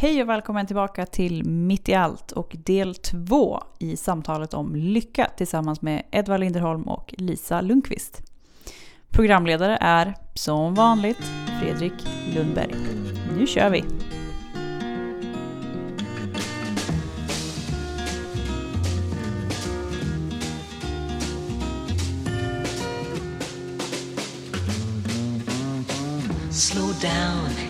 Hej 0.00 0.22
och 0.22 0.28
välkommen 0.28 0.66
tillbaka 0.66 1.06
till 1.06 1.44
Mitt 1.44 1.88
i 1.88 1.94
allt 1.94 2.32
och 2.32 2.56
del 2.64 2.94
två 2.94 3.62
i 3.78 3.96
samtalet 3.96 4.54
om 4.54 4.76
lycka 4.76 5.30
tillsammans 5.36 5.82
med 5.82 6.02
Edvard 6.10 6.40
Linderholm 6.40 6.82
och 6.82 7.14
Lisa 7.18 7.60
Lundqvist. 7.60 8.22
Programledare 9.10 9.78
är 9.80 10.14
som 10.34 10.74
vanligt 10.74 11.32
Fredrik 11.60 11.92
Lundberg. 12.34 12.74
Nu 13.36 13.46
kör 13.46 13.70
vi! 13.70 13.84
Slow 26.50 26.94
down, 27.00 27.69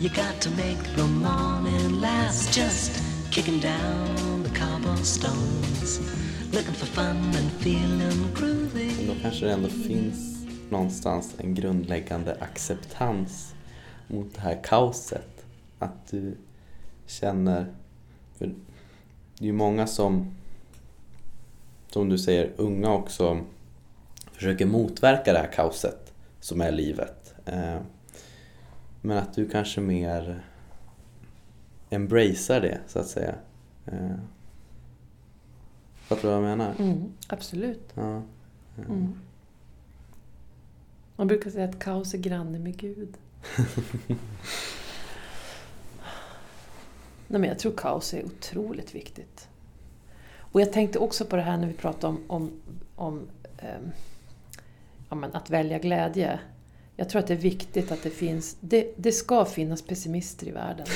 You 0.00 0.08
got 0.10 0.40
to 0.42 0.50
make 0.50 0.78
the 0.96 1.02
morning 1.02 2.00
last. 2.00 2.56
Just 2.56 3.02
kicking 3.32 3.58
down 3.58 4.42
the 4.44 4.50
cobblestones. 4.50 6.00
Looking 6.52 6.74
for 6.74 6.86
fun 6.86 7.16
and 7.16 7.52
feeling 7.52 8.34
groovy. 8.34 9.06
Då 9.06 9.14
kanske 9.22 9.46
det 9.46 9.52
ändå 9.52 9.68
finns 9.68 10.46
någonstans 10.70 11.34
en 11.38 11.54
grundläggande 11.54 12.36
acceptans 12.40 13.54
mot 14.06 14.34
det 14.34 14.40
här 14.40 14.64
kaoset. 14.64 15.44
Att 15.78 16.10
du 16.10 16.36
känner... 17.06 17.66
För 18.36 18.46
det 18.46 19.44
är 19.44 19.46
ju 19.46 19.52
många 19.52 19.86
som, 19.86 20.34
som 21.90 22.08
du 22.08 22.18
säger, 22.18 22.52
unga 22.56 22.90
också 22.90 23.40
försöker 24.32 24.66
motverka 24.66 25.32
det 25.32 25.38
här 25.38 25.52
kaoset 25.52 26.12
som 26.40 26.60
är 26.60 26.72
livet. 26.72 27.34
Eh, 27.46 27.78
Eh, 29.02 29.08
men 29.08 29.18
att 29.18 29.34
du 29.34 29.48
kanske 29.48 29.80
mer 29.80 30.44
embracear 31.90 32.60
det, 32.60 32.80
så 32.86 32.98
att 32.98 33.06
säga. 33.06 33.34
Eh, 33.86 34.16
fattar 35.98 36.22
du 36.22 36.28
vad 36.28 36.36
jag 36.36 36.42
menar? 36.42 36.74
Mm, 36.78 37.12
absolut. 37.28 37.92
Ja. 37.94 38.22
Eh. 38.78 38.90
Mm. 38.90 39.18
Man 41.16 41.26
brukar 41.26 41.50
säga 41.50 41.68
att 41.68 41.78
kaos 41.78 42.14
är 42.14 42.18
granne 42.18 42.58
med 42.58 42.76
Gud. 42.76 43.16
Nej, 47.30 47.40
men 47.40 47.44
jag 47.44 47.58
tror 47.58 47.72
kaos 47.76 48.14
är 48.14 48.24
otroligt 48.24 48.94
viktigt. 48.94 49.48
Och 50.38 50.60
jag 50.60 50.72
tänkte 50.72 50.98
också 50.98 51.24
på 51.24 51.36
det 51.36 51.42
här 51.42 51.56
när 51.56 51.66
vi 51.66 51.74
pratade 51.74 52.06
om, 52.06 52.20
om, 52.26 52.50
om 52.96 53.18
um, 53.18 53.92
ja, 55.08 55.28
att 55.32 55.50
välja 55.50 55.78
glädje. 55.78 56.40
Jag 57.00 57.08
tror 57.08 57.20
att 57.20 57.26
det 57.26 57.34
är 57.34 57.38
viktigt 57.38 57.92
att 57.92 58.02
det 58.02 58.10
finns, 58.10 58.56
det, 58.60 58.94
det 58.96 59.12
ska 59.12 59.44
finnas 59.44 59.82
pessimister 59.82 60.48
i 60.48 60.50
världen. 60.50 60.86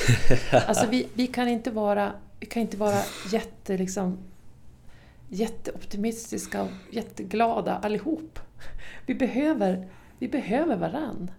Alltså 0.51 0.87
vi, 0.87 1.07
vi, 1.13 1.27
kan 1.27 1.47
inte 1.47 1.71
vara, 1.71 2.13
vi 2.39 2.45
kan 2.45 2.61
inte 2.61 2.77
vara 2.77 3.01
jätte, 3.31 3.77
liksom, 3.77 4.17
jätteoptimistiska 5.29 6.63
och 6.63 6.69
jätteglada 6.91 7.77
allihop. 7.77 8.39
Vi 9.05 9.15
behöver, 9.15 9.87
vi 10.19 10.27
behöver 10.27 10.77
varann. 10.77 11.31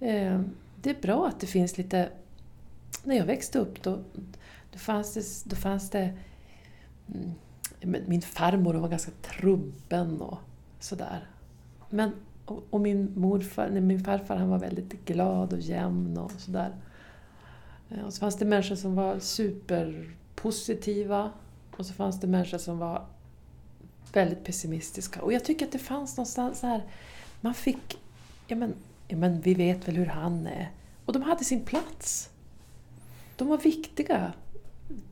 Eh, 0.00 0.40
det 0.76 0.90
är 0.90 1.02
bra 1.02 1.26
att 1.28 1.40
det 1.40 1.46
finns 1.46 1.78
lite... 1.78 2.08
När 3.04 3.16
jag 3.16 3.24
växte 3.24 3.58
upp 3.58 3.82
då, 3.82 3.98
då 4.72 4.78
fanns 4.78 5.14
det... 5.14 5.50
Då 5.50 5.56
fanns 5.56 5.90
det 5.90 6.12
mm, 7.14 8.04
min 8.06 8.22
farmor 8.22 8.74
var 8.74 8.88
ganska 8.88 9.12
trubben 9.22 10.20
och 10.20 10.38
sådär. 10.80 11.28
Men 11.90 12.12
och, 12.44 12.64
och 12.70 12.80
min 12.80 13.12
morfar, 13.16 13.68
nej, 13.70 13.80
min 13.80 14.04
farfar 14.04 14.36
han 14.36 14.48
var 14.48 14.58
väldigt 14.58 15.04
glad 15.04 15.52
och 15.52 15.60
jämn 15.60 16.18
och 16.18 16.32
sådär. 16.32 16.74
Eh, 17.90 18.04
och 18.04 18.12
så 18.12 18.20
fanns 18.20 18.36
det 18.36 18.44
människor 18.44 18.76
som 18.76 18.94
var 18.94 19.18
superpositiva 19.18 21.30
och 21.76 21.86
så 21.86 21.92
fanns 21.92 22.20
det 22.20 22.26
människor 22.26 22.58
som 22.58 22.78
var 22.78 23.06
väldigt 24.12 24.44
pessimistiska. 24.44 25.22
Och 25.22 25.32
jag 25.32 25.44
tycker 25.44 25.66
att 25.66 25.72
det 25.72 25.78
fanns 25.78 26.16
någonstans 26.16 26.58
så 26.58 26.66
här, 26.66 26.82
man 27.40 27.54
fick, 27.54 27.98
ja 28.46 28.56
men, 28.56 28.74
ja 29.08 29.16
men 29.16 29.40
vi 29.40 29.54
vet 29.54 29.88
väl 29.88 29.96
hur 29.96 30.06
han 30.06 30.46
är. 30.46 30.70
Och 31.04 31.12
de 31.12 31.22
hade 31.22 31.44
sin 31.44 31.60
plats. 31.60 32.30
De 33.36 33.48
var 33.48 33.58
viktiga. 33.58 34.32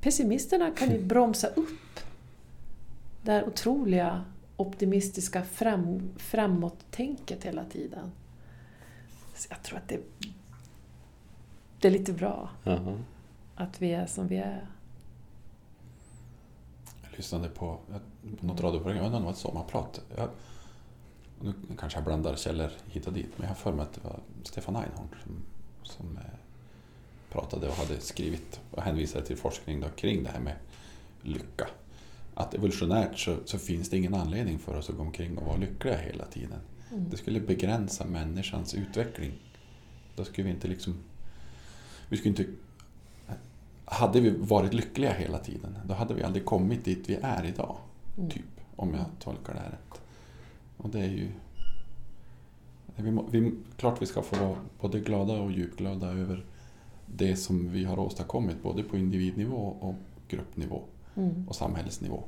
Pessimisterna 0.01 0.71
kan 0.71 0.91
ju 0.91 0.99
bromsa 1.05 1.47
upp 1.47 2.01
det 3.23 3.33
här 3.33 3.45
otroliga 3.45 4.25
optimistiska 4.62 5.43
fram, 5.43 6.11
framåt-tänket 6.17 7.45
hela 7.45 7.65
tiden. 7.65 8.12
Så 9.34 9.47
jag 9.50 9.62
tror 9.62 9.78
att 9.78 9.89
det, 9.89 10.00
det 11.81 11.89
är 11.89 11.93
lite 11.93 12.12
bra 12.12 12.50
uh-huh. 12.65 13.03
att 13.55 13.83
vi 13.83 13.93
är 13.93 14.06
som 14.06 14.28
vi 14.28 14.37
är. 14.37 14.67
Jag 17.03 17.17
lyssnade 17.17 17.49
på, 17.49 17.78
på 18.41 18.47
något 18.47 18.61
radioprogram, 18.61 18.97
jag 18.97 19.06
inte 19.06 19.17
om 19.17 19.23
det 19.23 19.27
var 19.27 19.33
ett 19.33 19.39
sommarprat. 19.39 20.00
Jag, 20.17 20.28
nu 21.41 21.55
kanske 21.79 21.99
jag 21.99 22.05
blandar 22.05 22.37
källor 22.37 22.71
hit 22.87 23.06
och 23.06 23.12
dit, 23.12 23.31
men 23.37 23.43
jag 23.43 23.49
har 23.49 23.55
för 23.55 23.73
mig 23.73 23.83
att 23.83 23.93
det 23.93 24.05
var 24.05 24.21
Stefan 24.43 24.77
Einhorn 24.77 25.09
som, 25.25 25.43
som 25.83 26.17
eh, 26.17 26.23
pratade 27.31 27.69
och 27.69 27.75
hade 27.75 28.00
skrivit 28.00 28.61
och 28.71 28.83
hänvisade 28.83 29.27
till 29.27 29.37
forskning 29.37 29.81
då 29.81 29.89
kring 29.89 30.23
det 30.23 30.31
här 30.31 30.41
med 30.41 30.56
lycka 31.23 31.69
att 32.34 32.54
evolutionärt 32.54 33.19
så, 33.19 33.37
så, 33.44 33.59
finns 33.59 33.91
det 33.91 33.97
ingen 33.97 34.15
anledning 34.15 34.59
för 34.59 34.76
oss 34.76 34.91
att 34.91 34.97
gå 34.97 35.03
omkring 35.03 35.38
och 35.38 35.47
vara 35.47 35.56
lyckliga 35.56 35.97
hela 35.97 36.25
tiden. 36.25 36.59
Mm. 36.93 37.10
Det 37.10 37.16
skulle 37.16 37.41
begränsa 37.41 38.04
människans 38.04 38.75
utveckling. 38.75 39.32
Då 40.16 40.25
skulle 40.25 40.44
vi 40.44 40.50
inte 40.50 40.69
liksom... 40.69 40.94
Vi 42.09 42.16
skulle 42.16 42.31
inte... 42.31 42.47
Hade 43.84 44.20
vi 44.20 44.31
varit 44.31 44.75
lyckliga 44.75 45.12
hela 45.12 45.38
tiden, 45.38 45.78
då 45.84 45.94
hade 45.94 46.15
vi 46.15 46.22
aldrig 46.22 46.44
kommit 46.44 46.84
dit 46.84 47.09
vi 47.09 47.19
är 47.22 47.44
idag. 47.44 47.76
Mm. 48.19 48.31
Typ, 48.31 48.60
om 48.76 48.94
jag 48.94 49.04
tolkar 49.19 49.54
det 49.54 49.60
här 49.60 49.70
rätt. 49.70 50.00
Och 50.76 50.91
det 50.91 51.00
är 51.00 51.10
ju... 51.10 51.28
Vi, 52.97 53.19
vi, 53.31 53.53
klart 53.76 54.03
vi 54.03 54.06
ska 54.06 54.22
få 54.22 54.44
vara 54.44 54.56
både 54.81 55.00
glada 55.00 55.32
och 55.32 55.53
djupglada 55.53 56.06
över 56.06 56.44
det 57.06 57.37
som 57.37 57.72
vi 57.72 57.84
har 57.84 57.99
åstadkommit, 57.99 58.62
både 58.62 58.82
på 58.82 58.97
individnivå 58.97 59.76
och 59.81 59.94
gruppnivå 60.28 60.82
mm. 61.15 61.49
och 61.49 61.56
samhällsnivå. 61.56 62.25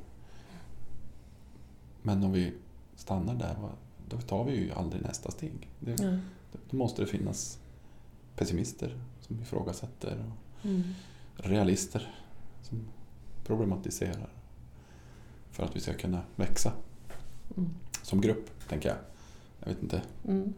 Men 2.01 2.23
om 2.23 2.31
vi 2.31 2.53
stannar 2.95 3.35
där, 3.35 3.55
då 4.09 4.17
tar 4.17 4.43
vi 4.43 4.55
ju 4.55 4.71
aldrig 4.71 5.01
nästa 5.01 5.31
steg. 5.31 5.69
Det, 5.79 5.99
mm. 5.99 6.19
Då 6.69 6.77
måste 6.77 7.01
det 7.01 7.07
finnas 7.07 7.59
pessimister 8.35 8.97
som 9.21 9.41
ifrågasätter 9.41 10.25
och 10.31 10.65
mm. 10.65 10.83
realister 11.35 12.15
som 12.61 12.87
problematiserar 13.45 14.29
för 15.51 15.63
att 15.63 15.75
vi 15.75 15.79
ska 15.79 15.93
kunna 15.93 16.21
växa 16.35 16.73
mm. 17.57 17.69
som 18.01 18.21
grupp, 18.21 18.49
tänker 18.69 18.89
jag. 18.89 18.97
Jag 19.59 19.67
vet 19.67 19.83
inte. 19.83 20.01
Mm. 20.27 20.53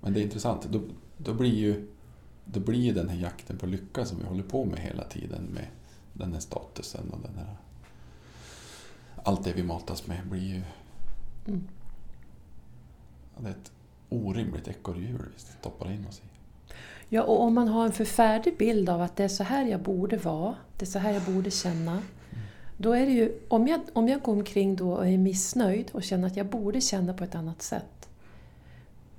Men 0.00 0.12
det 0.12 0.20
är 0.20 0.24
intressant. 0.24 0.68
Då, 0.70 0.80
då 1.16 1.34
blir 1.34 1.54
ju 1.54 1.88
då 2.44 2.60
blir 2.60 2.94
den 2.94 3.08
här 3.08 3.18
jakten 3.18 3.58
på 3.58 3.66
lycka 3.66 4.04
som 4.04 4.18
vi 4.18 4.24
håller 4.24 4.42
på 4.42 4.64
med 4.64 4.78
hela 4.78 5.04
tiden 5.04 5.44
med 5.44 5.66
den 6.18 6.32
här 6.32 6.40
statusen 6.40 7.10
och 7.10 7.18
den 7.20 7.34
här... 7.36 7.56
Allt 9.22 9.44
det 9.44 9.52
vi 9.52 9.62
matas 9.62 10.06
med 10.06 10.26
blir 10.26 10.54
ju... 10.54 10.62
Mm. 11.46 11.68
Det 13.38 13.46
är 13.46 13.50
ett 13.50 13.72
orimligt 14.08 14.68
ekorrhjul 14.68 15.24
vi 15.34 15.40
stoppar 15.40 15.92
in 15.92 16.06
oss 16.06 16.18
i. 16.18 16.36
Ja, 17.08 17.22
och 17.22 17.40
om 17.40 17.54
man 17.54 17.68
har 17.68 17.86
en 17.86 17.92
för 17.92 18.04
färdig 18.04 18.56
bild 18.56 18.88
av 18.88 19.02
att 19.02 19.16
det 19.16 19.24
är 19.24 19.28
så 19.28 19.44
här 19.44 19.66
jag 19.66 19.82
borde 19.82 20.16
vara, 20.16 20.54
det 20.76 20.84
är 20.84 20.86
så 20.86 20.98
här 20.98 21.12
jag 21.12 21.22
borde 21.22 21.50
känna. 21.50 21.92
Mm. 21.92 22.02
Då 22.76 22.92
är 22.92 23.06
det 23.06 23.12
ju, 23.12 23.38
om 23.48 23.66
jag, 23.66 23.80
om 23.92 24.08
jag 24.08 24.22
går 24.22 24.32
omkring 24.32 24.76
då 24.76 24.92
och 24.92 25.06
är 25.06 25.18
missnöjd 25.18 25.90
och 25.92 26.02
känner 26.02 26.26
att 26.26 26.36
jag 26.36 26.46
borde 26.46 26.80
känna 26.80 27.14
på 27.14 27.24
ett 27.24 27.34
annat 27.34 27.62
sätt. 27.62 28.08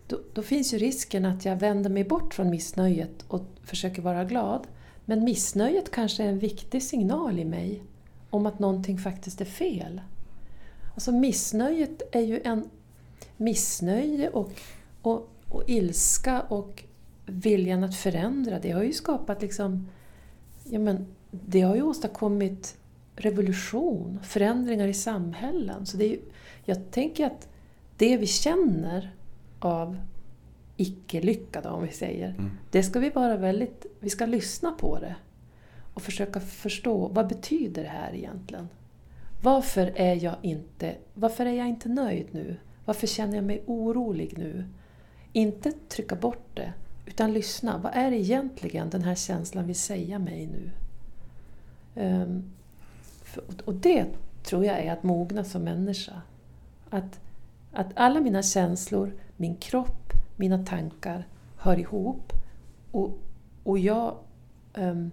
Då, 0.07 0.19
då 0.33 0.41
finns 0.41 0.73
ju 0.73 0.77
risken 0.77 1.25
att 1.25 1.45
jag 1.45 1.55
vänder 1.55 1.89
mig 1.89 2.03
bort 2.03 2.33
från 2.33 2.49
missnöjet 2.49 3.25
och 3.27 3.41
försöker 3.63 4.01
vara 4.01 4.23
glad. 4.23 4.67
Men 5.09 5.23
missnöjet 5.23 5.91
kanske 5.91 6.23
är 6.23 6.27
en 6.27 6.39
viktig 6.39 6.83
signal 6.83 7.39
i 7.39 7.45
mig 7.45 7.83
om 8.29 8.45
att 8.45 8.59
någonting 8.59 8.97
faktiskt 8.97 9.41
är 9.41 9.45
fel. 9.45 10.01
Alltså 10.93 11.11
missnöjet 11.11 12.15
är 12.15 12.21
ju 12.21 12.41
en 12.43 12.69
missnöje 13.37 14.29
och, 14.29 14.51
och, 15.01 15.29
och 15.49 15.63
ilska 15.67 16.41
och 16.41 16.83
viljan 17.25 17.83
att 17.83 17.95
förändra. 17.95 18.59
Det 18.59 18.71
har 18.71 18.83
ju 18.83 18.93
skapat 18.93 19.41
liksom... 19.41 19.87
Ja 20.63 20.79
men, 20.79 21.07
det 21.31 21.61
har 21.61 21.75
ju 21.75 21.81
åstadkommit 21.81 22.77
revolution, 23.15 24.19
förändringar 24.23 24.87
i 24.87 24.93
samhällen. 24.93 25.85
Så 25.85 25.97
det 25.97 26.05
är 26.05 26.09
ju, 26.09 26.21
jag 26.65 26.91
tänker 26.91 27.25
att 27.25 27.47
det 27.97 28.17
vi 28.17 28.27
känner 28.27 29.13
av 29.59 29.97
icke-lyckade, 30.77 31.69
om 31.69 31.83
vi 31.83 31.91
säger. 31.91 32.29
Mm. 32.29 32.51
Det 32.71 32.83
ska 32.83 32.99
vi 32.99 33.09
vara 33.09 33.37
väldigt... 33.37 33.85
Vi 33.99 34.09
ska 34.09 34.25
lyssna 34.25 34.71
på 34.71 34.99
det 34.99 35.15
och 35.93 36.01
försöka 36.01 36.39
förstå 36.39 37.07
vad 37.07 37.27
betyder 37.27 37.83
det 37.83 37.89
här 37.89 38.15
egentligen? 38.15 38.69
Varför 39.41 39.93
är 39.95 40.23
jag 40.23 40.35
inte, 40.41 40.95
varför 41.13 41.45
är 41.45 41.53
jag 41.53 41.67
inte 41.67 41.89
nöjd 41.89 42.27
nu? 42.31 42.57
Varför 42.85 43.07
känner 43.07 43.35
jag 43.35 43.43
mig 43.43 43.63
orolig 43.65 44.37
nu? 44.37 44.65
Inte 45.33 45.71
trycka 45.71 46.15
bort 46.15 46.47
det, 46.53 46.73
Utan 47.07 47.33
lyssna, 47.33 47.77
vad 47.77 47.91
är 47.95 48.11
det 48.11 48.17
egentligen 48.17 48.89
den 48.89 49.03
här 49.03 49.15
känslan 49.15 49.67
vill 49.67 49.75
säga 49.75 50.19
mig 50.19 50.47
nu? 50.47 50.71
Um, 52.03 52.43
för, 53.23 53.43
och 53.65 53.73
det 53.73 54.05
tror 54.43 54.65
jag 54.65 54.79
är 54.79 54.93
att 54.93 55.03
mogna 55.03 55.43
som 55.43 55.63
människa. 55.63 56.21
Att, 56.89 57.19
att 57.71 57.87
alla 57.95 58.19
mina 58.19 58.43
känslor, 58.43 59.13
min 59.37 59.55
kropp, 59.55 60.06
mina 60.37 60.65
tankar 60.65 61.27
hör 61.57 61.79
ihop. 61.79 62.33
Och, 62.91 63.19
och 63.63 63.79
jag, 63.79 64.17
um, 64.73 65.11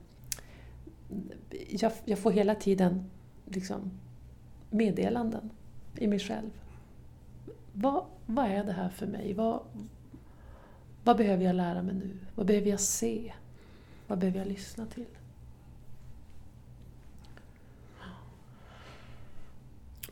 jag, 1.68 1.92
jag 2.04 2.18
får 2.18 2.30
hela 2.30 2.54
tiden 2.54 3.10
liksom 3.44 3.90
meddelanden 4.70 5.50
i 5.96 6.06
mig 6.06 6.18
själv. 6.18 6.50
Vad, 7.72 8.04
vad 8.26 8.46
är 8.46 8.64
det 8.64 8.72
här 8.72 8.88
för 8.88 9.06
mig? 9.06 9.34
Vad, 9.34 9.60
vad 11.04 11.16
behöver 11.16 11.44
jag 11.44 11.56
lära 11.56 11.82
mig 11.82 11.94
nu? 11.94 12.18
Vad 12.34 12.46
behöver 12.46 12.70
jag 12.70 12.80
se? 12.80 13.32
Vad 14.06 14.18
behöver 14.18 14.38
jag 14.38 14.48
lyssna 14.48 14.86
till? 14.86 15.06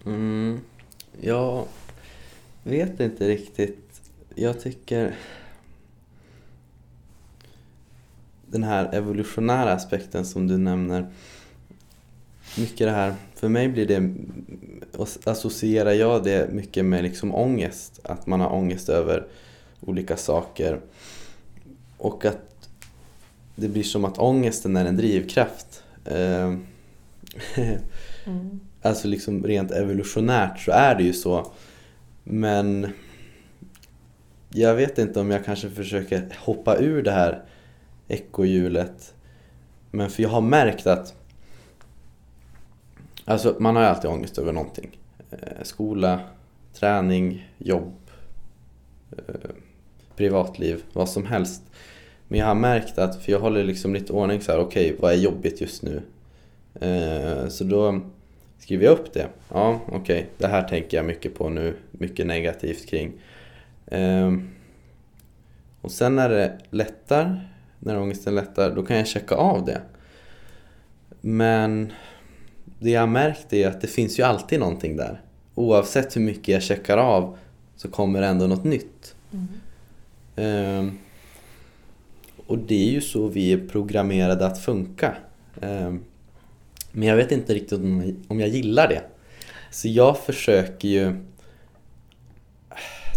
Mm, 0.05 0.61
jag 1.21 1.67
vet 2.63 3.01
inte 3.01 3.29
riktigt. 3.29 3.92
Jag 4.35 4.61
tycker 4.61 5.15
den 8.47 8.63
här 8.63 8.95
evolutionära 8.95 9.73
aspekten 9.73 10.25
som 10.25 10.49
du 10.49 10.59
nämner. 10.59 11.07
Mycket 12.59 12.87
det 12.87 12.91
här, 12.91 13.15
för 13.35 13.49
mig 13.49 13.69
blir 13.69 13.87
det, 13.87 14.15
associerar 15.25 15.93
jag 15.93 16.25
det 16.25 16.53
mycket 16.53 16.85
med 16.85 17.03
liksom 17.03 17.35
ångest. 17.35 18.01
Att 18.05 18.27
man 18.27 18.41
har 18.41 18.53
ångest 18.53 18.89
över 18.89 19.27
olika 19.81 20.17
saker. 20.17 20.81
Och 21.99 22.25
att 22.25 22.69
det 23.57 23.69
blir 23.69 23.83
som 23.83 24.05
att 24.05 24.19
ångesten 24.19 24.77
är 24.77 24.85
en 24.85 24.97
drivkraft. 24.97 25.85
Eh, 26.05 26.55
mm. 28.25 28.61
Alltså 28.85 29.09
liksom 29.09 29.45
rent 29.45 29.71
evolutionärt 29.71 30.61
så 30.61 30.71
är 30.71 30.95
det 30.95 31.03
ju 31.03 31.13
så. 31.13 31.53
Men 32.25 32.93
jag 34.55 34.75
vet 34.75 34.99
inte 34.99 35.21
om 35.21 35.31
jag 35.31 35.45
kanske 35.45 35.71
försöker 35.71 36.23
hoppa 36.39 36.77
ur 36.77 37.03
det 37.03 37.11
här 37.11 37.43
ekohjulet. 38.09 39.15
Men 39.91 40.11
för 40.11 40.23
jag 40.23 40.31
har 40.31 40.41
märkt 40.41 40.87
att 40.87 41.15
Alltså 43.25 43.57
man 43.59 43.77
har 43.77 43.83
ju 43.83 43.89
alltid 43.89 44.11
ångest 44.11 44.39
över 44.39 44.53
någonting. 44.53 44.99
Eh, 45.31 45.63
skola, 45.63 46.21
träning, 46.75 47.49
jobb, 47.59 47.93
eh, 49.13 49.51
privatliv, 50.17 50.83
vad 50.93 51.09
som 51.09 51.27
helst. 51.27 51.63
Men 52.29 52.41
jag 52.41 52.47
har 52.47 52.55
märkt 52.55 52.99
att, 52.99 53.23
för 53.23 53.33
jag 53.33 53.41
håller 53.41 53.65
liksom 53.65 53.95
lite 53.95 54.13
ordning 54.13 54.41
så 54.41 54.53
här, 54.53 54.59
okej 54.59 54.87
okay, 54.87 55.01
vad 55.01 55.13
är 55.13 55.17
jobbigt 55.17 55.61
just 55.61 55.83
nu? 55.83 56.03
Eh, 56.81 57.49
så 57.49 57.65
då 57.65 58.01
skriver 58.59 58.85
jag 58.85 58.93
upp 58.93 59.13
det. 59.13 59.29
Ja, 59.49 59.81
okej, 59.87 59.99
okay, 60.01 60.25
det 60.39 60.47
här 60.47 60.69
tänker 60.69 60.97
jag 60.97 61.07
mycket 61.07 61.35
på 61.35 61.49
nu, 61.49 61.75
mycket 61.91 62.27
negativt 62.27 62.87
kring. 62.89 63.13
Eh, 63.87 64.33
och 65.81 65.91
sen 65.91 66.17
när 66.17 66.29
det 66.29 66.59
lättar, 66.71 67.49
när 67.79 67.99
ångesten 67.99 68.35
lättar, 68.35 68.75
då 68.75 68.83
kan 68.83 68.97
jag 68.97 69.07
checka 69.07 69.35
av 69.35 69.65
det. 69.65 69.83
Men 71.21 71.93
det 72.79 72.91
jag 72.91 73.01
har 73.01 73.07
märkt 73.07 73.53
är 73.53 73.69
att 73.69 73.81
det 73.81 73.87
finns 73.87 74.19
ju 74.19 74.23
alltid 74.23 74.61
någonting 74.61 74.97
där. 74.97 75.21
Oavsett 75.55 76.17
hur 76.17 76.21
mycket 76.21 76.49
jag 76.49 76.63
checkar 76.63 76.99
av 76.99 77.39
så 77.77 77.89
kommer 77.89 78.23
ändå 78.23 78.47
något 78.47 78.65
nytt. 78.65 79.15
Mm. 79.33 80.79
Um, 80.79 80.99
och 82.47 82.59
det 82.59 82.89
är 82.89 82.91
ju 82.91 83.01
så 83.01 83.29
vi 83.29 83.53
är 83.53 83.69
programmerade 83.69 84.47
att 84.47 84.65
funka. 84.65 85.17
Um, 85.61 86.05
men 86.93 87.09
jag 87.09 87.17
vet 87.17 87.33
inte 87.33 87.55
riktigt 87.55 87.81
om 88.29 88.41
jag 88.41 88.49
gillar 88.49 88.89
det. 88.89 89.03
Så 89.71 89.89
jag 89.89 90.19
försöker 90.19 90.89
ju 90.89 91.17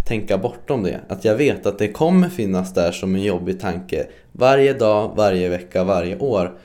tänka 0.06 0.38
bortom 0.38 0.84
det. 0.84 1.02
Att 1.07 1.25
jag 1.25 1.36
vet 1.36 1.66
att 1.66 1.80
det 1.80 1.88
kommer 1.88 2.30
finnas 2.30 2.74
där 2.74 2.92
som 2.92 3.16
en 3.16 3.24
jobbig 3.24 3.60
tanke 3.60 4.07
varje 4.31 4.74
dag, 4.74 5.13
varje 5.16 5.50
vecka, 5.50 5.84
varje 5.84 6.18
år. 6.18 6.57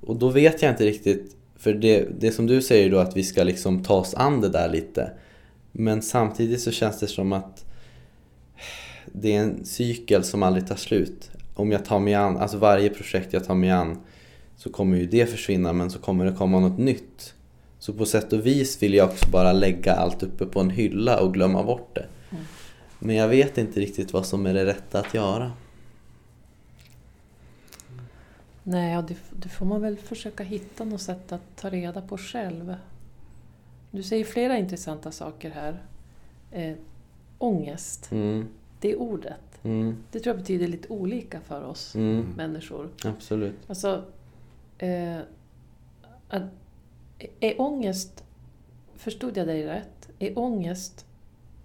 Och 0.00 0.16
då 0.16 0.28
vet 0.28 0.62
jag 0.62 0.72
inte 0.72 0.84
riktigt, 0.84 1.36
för 1.56 1.72
det, 1.72 2.06
det 2.20 2.32
som 2.32 2.46
du 2.46 2.62
säger 2.62 2.90
då 2.90 2.98
att 2.98 3.16
vi 3.16 3.22
ska 3.22 3.42
liksom 3.42 3.82
ta 3.82 3.94
oss 3.94 4.14
an 4.14 4.40
det 4.40 4.48
där 4.48 4.68
lite. 4.68 5.10
Men 5.72 6.02
samtidigt 6.02 6.60
så 6.60 6.70
känns 6.70 7.00
det 7.00 7.06
som 7.06 7.32
att 7.32 7.64
det 9.06 9.36
är 9.36 9.40
en 9.40 9.64
cykel 9.64 10.24
som 10.24 10.42
aldrig 10.42 10.66
tar 10.66 10.76
slut. 10.76 11.30
Om 11.54 11.72
jag 11.72 11.84
tar 11.84 11.98
mig 11.98 12.14
an, 12.14 12.36
alltså 12.36 12.58
varje 12.58 12.90
projekt 12.90 13.32
jag 13.32 13.44
tar 13.44 13.54
mig 13.54 13.70
an 13.70 13.98
så 14.56 14.70
kommer 14.70 14.96
ju 14.96 15.06
det 15.06 15.26
försvinna 15.26 15.72
men 15.72 15.90
så 15.90 15.98
kommer 15.98 16.24
det 16.24 16.32
komma 16.32 16.60
något 16.60 16.78
nytt. 16.78 17.34
Så 17.80 17.92
på 17.92 18.06
sätt 18.06 18.32
och 18.32 18.46
vis 18.46 18.82
vill 18.82 18.94
jag 18.94 19.08
också 19.08 19.30
bara 19.30 19.52
lägga 19.52 19.94
allt 19.94 20.22
uppe 20.22 20.46
på 20.46 20.60
en 20.60 20.70
hylla 20.70 21.20
och 21.20 21.34
glömma 21.34 21.62
bort 21.62 21.94
det. 21.94 22.06
Mm. 22.30 22.44
Men 22.98 23.16
jag 23.16 23.28
vet 23.28 23.58
inte 23.58 23.80
riktigt 23.80 24.12
vad 24.12 24.26
som 24.26 24.46
är 24.46 24.54
det 24.54 24.66
rätta 24.66 24.98
att 24.98 25.14
göra. 25.14 25.52
Nej, 28.62 28.92
ja, 28.92 29.02
det, 29.02 29.16
det, 29.30 29.48
får 29.48 29.66
man 29.66 29.82
väl 29.82 29.96
försöka 29.96 30.44
hitta 30.44 30.84
något 30.84 31.00
sätt 31.00 31.32
att 31.32 31.56
ta 31.56 31.70
reda 31.70 32.02
på 32.02 32.18
själv. 32.18 32.74
Du 33.90 34.02
säger 34.02 34.24
flera 34.24 34.58
intressanta 34.58 35.12
saker 35.12 35.50
här. 35.50 35.82
Eh, 36.50 36.76
ångest, 37.38 38.12
mm. 38.12 38.48
det 38.80 38.92
är 38.92 38.96
ordet. 38.96 39.62
Mm. 39.62 39.96
Det 40.10 40.20
tror 40.20 40.34
jag 40.34 40.40
betyder 40.40 40.68
lite 40.68 40.88
olika 40.88 41.40
för 41.40 41.62
oss 41.62 41.94
mm. 41.94 42.26
människor. 42.36 42.88
Absolut. 43.04 43.56
Alltså, 43.66 44.04
eh, 44.78 45.18
att, 46.28 46.42
är 47.40 47.60
ångest, 47.60 48.24
förstod 48.96 49.36
jag 49.36 49.46
dig 49.46 49.66
rätt, 49.66 50.08
är 50.18 50.38
ångest 50.38 51.06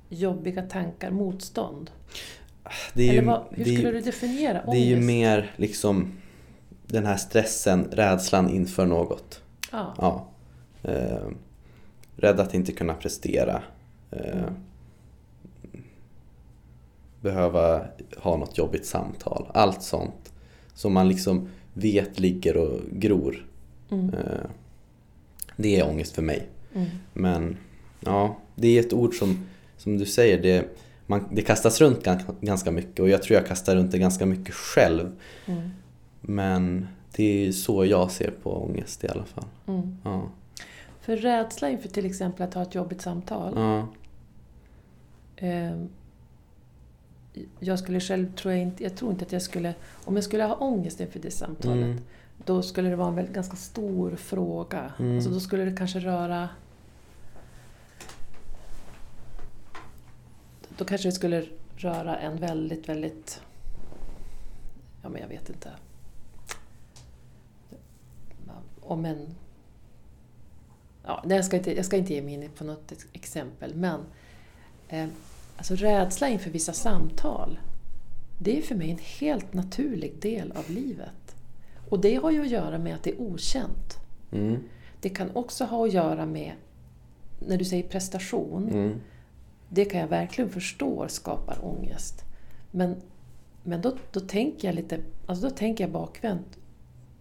jobbiga 0.10 0.62
tankar 0.62 1.12
motstånd? 1.12 1.92
Eller 2.96 3.22
vad, 3.22 3.44
hur 3.52 3.66
skulle 3.66 3.92
du 3.92 4.02
definiera 4.02 4.62
ångest? 4.62 4.72
Det 4.72 4.78
är 4.78 4.98
ju 4.98 5.02
mer 5.02 5.52
liksom 5.56 6.12
den 6.88 7.06
här 7.06 7.18
stressen, 7.18 7.88
rädslan 7.92 8.50
inför 8.50 8.86
något. 8.86 9.42
Ah. 9.72 9.86
Ja. 9.98 10.28
Eh, 10.84 11.28
rädd 12.16 12.40
att 12.40 12.54
inte 12.54 12.72
kunna 12.72 12.94
prestera. 12.94 13.64
Eh, 14.12 14.38
mm. 14.38 14.54
Behöva 17.22 17.86
ha 18.18 18.38
något 18.38 18.58
jobbigt 18.58 18.86
samtal. 18.86 19.48
Allt 19.54 19.82
sånt 19.82 20.34
som 20.74 20.94
man 20.94 21.08
liksom 21.08 21.50
vet 21.74 22.20
ligger 22.20 22.58
och 22.58 22.80
gror. 22.92 23.48
Mm. 23.92 24.10
Eh, 24.10 24.50
det 25.56 25.80
är 25.80 25.90
ångest 25.90 26.16
för 26.16 26.22
mig. 26.22 26.48
Mm. 26.76 26.88
Men 27.14 27.58
ja, 28.00 28.38
det 28.56 28.68
är 28.68 28.80
ett 28.80 28.94
ord 28.94 29.16
som, 29.16 29.48
som 29.78 29.98
du 29.98 30.06
säger, 30.06 30.42
det, 30.42 30.66
man, 31.06 31.28
det 31.32 31.42
kastas 31.42 31.82
runt 31.82 32.08
ganska 32.42 32.72
mycket 32.72 33.00
och 33.00 33.10
jag 33.10 33.24
tror 33.24 33.38
jag 33.38 33.48
kastar 33.48 33.76
runt 33.76 33.92
det 33.92 33.98
ganska 33.98 34.26
mycket 34.26 34.54
själv. 34.54 35.12
Mm. 35.46 35.70
Men 36.22 36.88
det 37.12 37.48
är 37.48 37.52
så 37.52 37.86
jag 37.86 38.12
ser 38.12 38.32
på 38.44 38.64
ångest 38.64 39.04
i 39.04 39.08
alla 39.08 39.26
fall. 39.26 39.46
Mm. 39.68 39.98
Ja. 40.04 40.30
För 41.02 41.18
rädsla 41.18 41.70
inför 41.70 41.90
till 41.90 42.06
exempel 42.06 42.48
att 42.48 42.54
ha 42.54 42.62
ett 42.62 42.76
jobbigt 42.76 43.02
samtal. 43.02 43.54
Ja. 43.56 43.88
Eh, 45.36 45.78
jag 47.60 47.80
skulle 47.80 48.00
själv, 48.00 48.36
tror 48.36 48.54
jag, 48.54 48.62
inte, 48.62 48.84
jag 48.84 48.96
tror 48.96 49.12
inte 49.12 49.26
att 49.26 49.32
jag 49.32 49.42
skulle, 49.42 49.74
om 50.06 50.16
jag 50.16 50.24
skulle 50.24 50.44
ha 50.44 50.56
ångest 50.56 51.00
inför 51.00 51.20
det 51.20 51.32
samtalet, 51.32 51.84
mm. 51.84 52.00
Då 52.46 52.62
skulle 52.62 52.90
det 52.90 52.96
vara 52.96 53.08
en 53.08 53.16
väldigt, 53.16 53.36
ganska 53.36 53.56
stor 53.56 54.16
fråga. 54.16 54.94
Mm. 55.00 55.16
Alltså 55.16 55.30
då 55.30 55.40
skulle 55.40 55.66
det 55.66 55.78
kanske 55.78 56.00
röra 56.00 56.50
Då 60.78 60.86
kanske 60.86 61.08
det 61.08 61.12
skulle 61.12 61.46
röra 61.76 62.18
en 62.18 62.38
väldigt, 62.38 62.90
väldigt... 62.90 63.42
Ja, 65.02 65.10
men 65.10 65.22
jag 65.22 65.28
vet 65.28 65.50
inte 65.50 65.72
om 68.86 69.06
en... 69.06 69.36
Ja, 71.04 71.24
jag, 71.30 71.46
ska 71.46 71.58
inte, 71.58 71.76
jag 71.76 71.86
ska 71.86 71.98
inte 71.98 72.14
ge 72.14 72.22
mig 72.22 72.34
in 72.34 72.50
på 72.50 72.64
något 72.64 72.94
exempel, 73.14 73.76
men 73.76 74.02
eh, 74.90 75.08
alltså 75.58 75.76
rädsla 75.76 76.30
inför 76.30 76.50
vissa 76.50 76.74
samtal, 76.74 77.60
det 78.40 78.58
är 78.58 78.62
för 78.62 78.76
mig 78.76 78.92
en 78.92 79.00
helt 79.20 79.54
naturlig 79.54 80.22
del 80.22 80.52
av 80.52 80.70
livet. 80.70 81.25
Och 81.90 82.00
det 82.00 82.16
har 82.16 82.32
ju 82.32 82.42
att 82.42 82.50
göra 82.50 82.78
med 82.78 82.96
att 82.96 83.04
det 83.04 83.12
är 83.12 83.22
okänt. 83.22 83.98
Mm. 84.32 84.64
Det 85.02 85.10
kan 85.10 85.36
också 85.36 85.66
ha 85.66 85.86
att 85.86 85.94
göra 85.94 86.26
med, 86.26 86.52
när 87.40 87.58
du 87.58 87.66
säger 87.66 87.84
prestation, 87.84 88.70
mm. 88.70 89.00
det 89.70 89.86
kan 89.86 90.00
jag 90.00 90.08
verkligen 90.08 90.50
förstå 90.50 91.08
skapar 91.08 91.66
ångest. 91.66 92.24
Men, 92.72 92.96
men 93.64 93.82
då, 93.82 93.94
då, 94.12 94.20
tänker 94.20 94.68
jag 94.68 94.76
lite, 94.76 95.00
alltså 95.26 95.50
då 95.50 95.56
tänker 95.56 95.84
jag 95.84 95.92
bakvänt, 95.92 96.58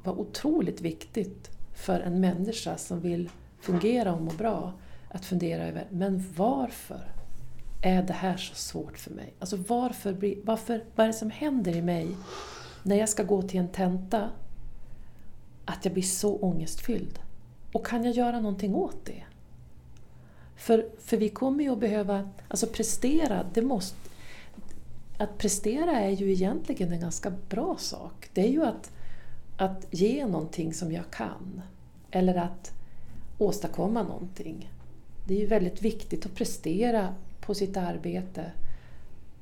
vad 0.03 0.19
otroligt 0.19 0.81
viktigt 0.81 1.51
för 1.75 2.01
en 2.01 2.21
människa 2.21 2.77
som 2.77 3.01
vill 3.01 3.31
fungera 3.61 4.15
och 4.15 4.23
må 4.23 4.31
bra 4.31 4.73
att 5.09 5.25
fundera 5.25 5.67
över, 5.67 5.87
men 5.91 6.25
varför 6.37 7.15
är 7.83 8.03
det 8.03 8.13
här 8.13 8.37
så 8.37 8.55
svårt 8.55 8.99
för 8.99 9.11
mig? 9.11 9.35
Alltså 9.39 9.57
varför, 9.57 10.41
varför, 10.45 10.85
vad 10.95 11.05
är 11.05 11.09
det 11.09 11.19
som 11.19 11.31
händer 11.31 11.77
i 11.77 11.83
mig 11.83 12.17
när 12.83 12.97
jag 12.97 13.09
ska 13.09 13.23
gå 13.23 13.43
till 13.43 13.61
en 13.61 13.69
tenta? 13.69 14.31
Att 15.65 15.85
jag 15.85 15.95
blir 15.95 16.03
så 16.03 16.37
ångestfylld. 16.37 17.19
Och 17.73 17.87
kan 17.87 18.05
jag 18.05 18.15
göra 18.15 18.41
någonting 18.41 18.75
åt 18.75 19.05
det? 19.05 19.23
För, 20.57 20.89
för 20.99 21.17
vi 21.17 21.29
kommer 21.29 21.65
ju 21.65 21.71
att 21.71 21.81
behöva, 21.81 22.31
alltså 22.49 22.67
prestera, 22.67 23.47
det 23.55 23.63
måste... 23.63 23.97
Att 25.19 25.39
prestera 25.39 26.01
är 26.01 26.11
ju 26.11 26.33
egentligen 26.33 26.93
en 26.93 27.01
ganska 27.01 27.33
bra 27.49 27.77
sak. 27.79 28.31
Det 28.33 28.41
är 28.41 28.49
ju 28.49 28.65
att, 28.65 28.91
att 29.57 29.87
ge 29.91 30.27
någonting 30.27 30.75
som 30.75 30.93
jag 30.93 31.11
kan. 31.11 31.63
Eller 32.11 32.35
att 32.35 32.73
åstadkomma 33.39 34.03
någonting. 34.03 34.73
Det 35.27 35.35
är 35.35 35.39
ju 35.39 35.47
väldigt 35.47 35.83
viktigt 35.83 36.27
att 36.27 36.35
prestera 36.35 37.15
på 37.41 37.55
sitt 37.55 37.77
arbete. 37.77 38.53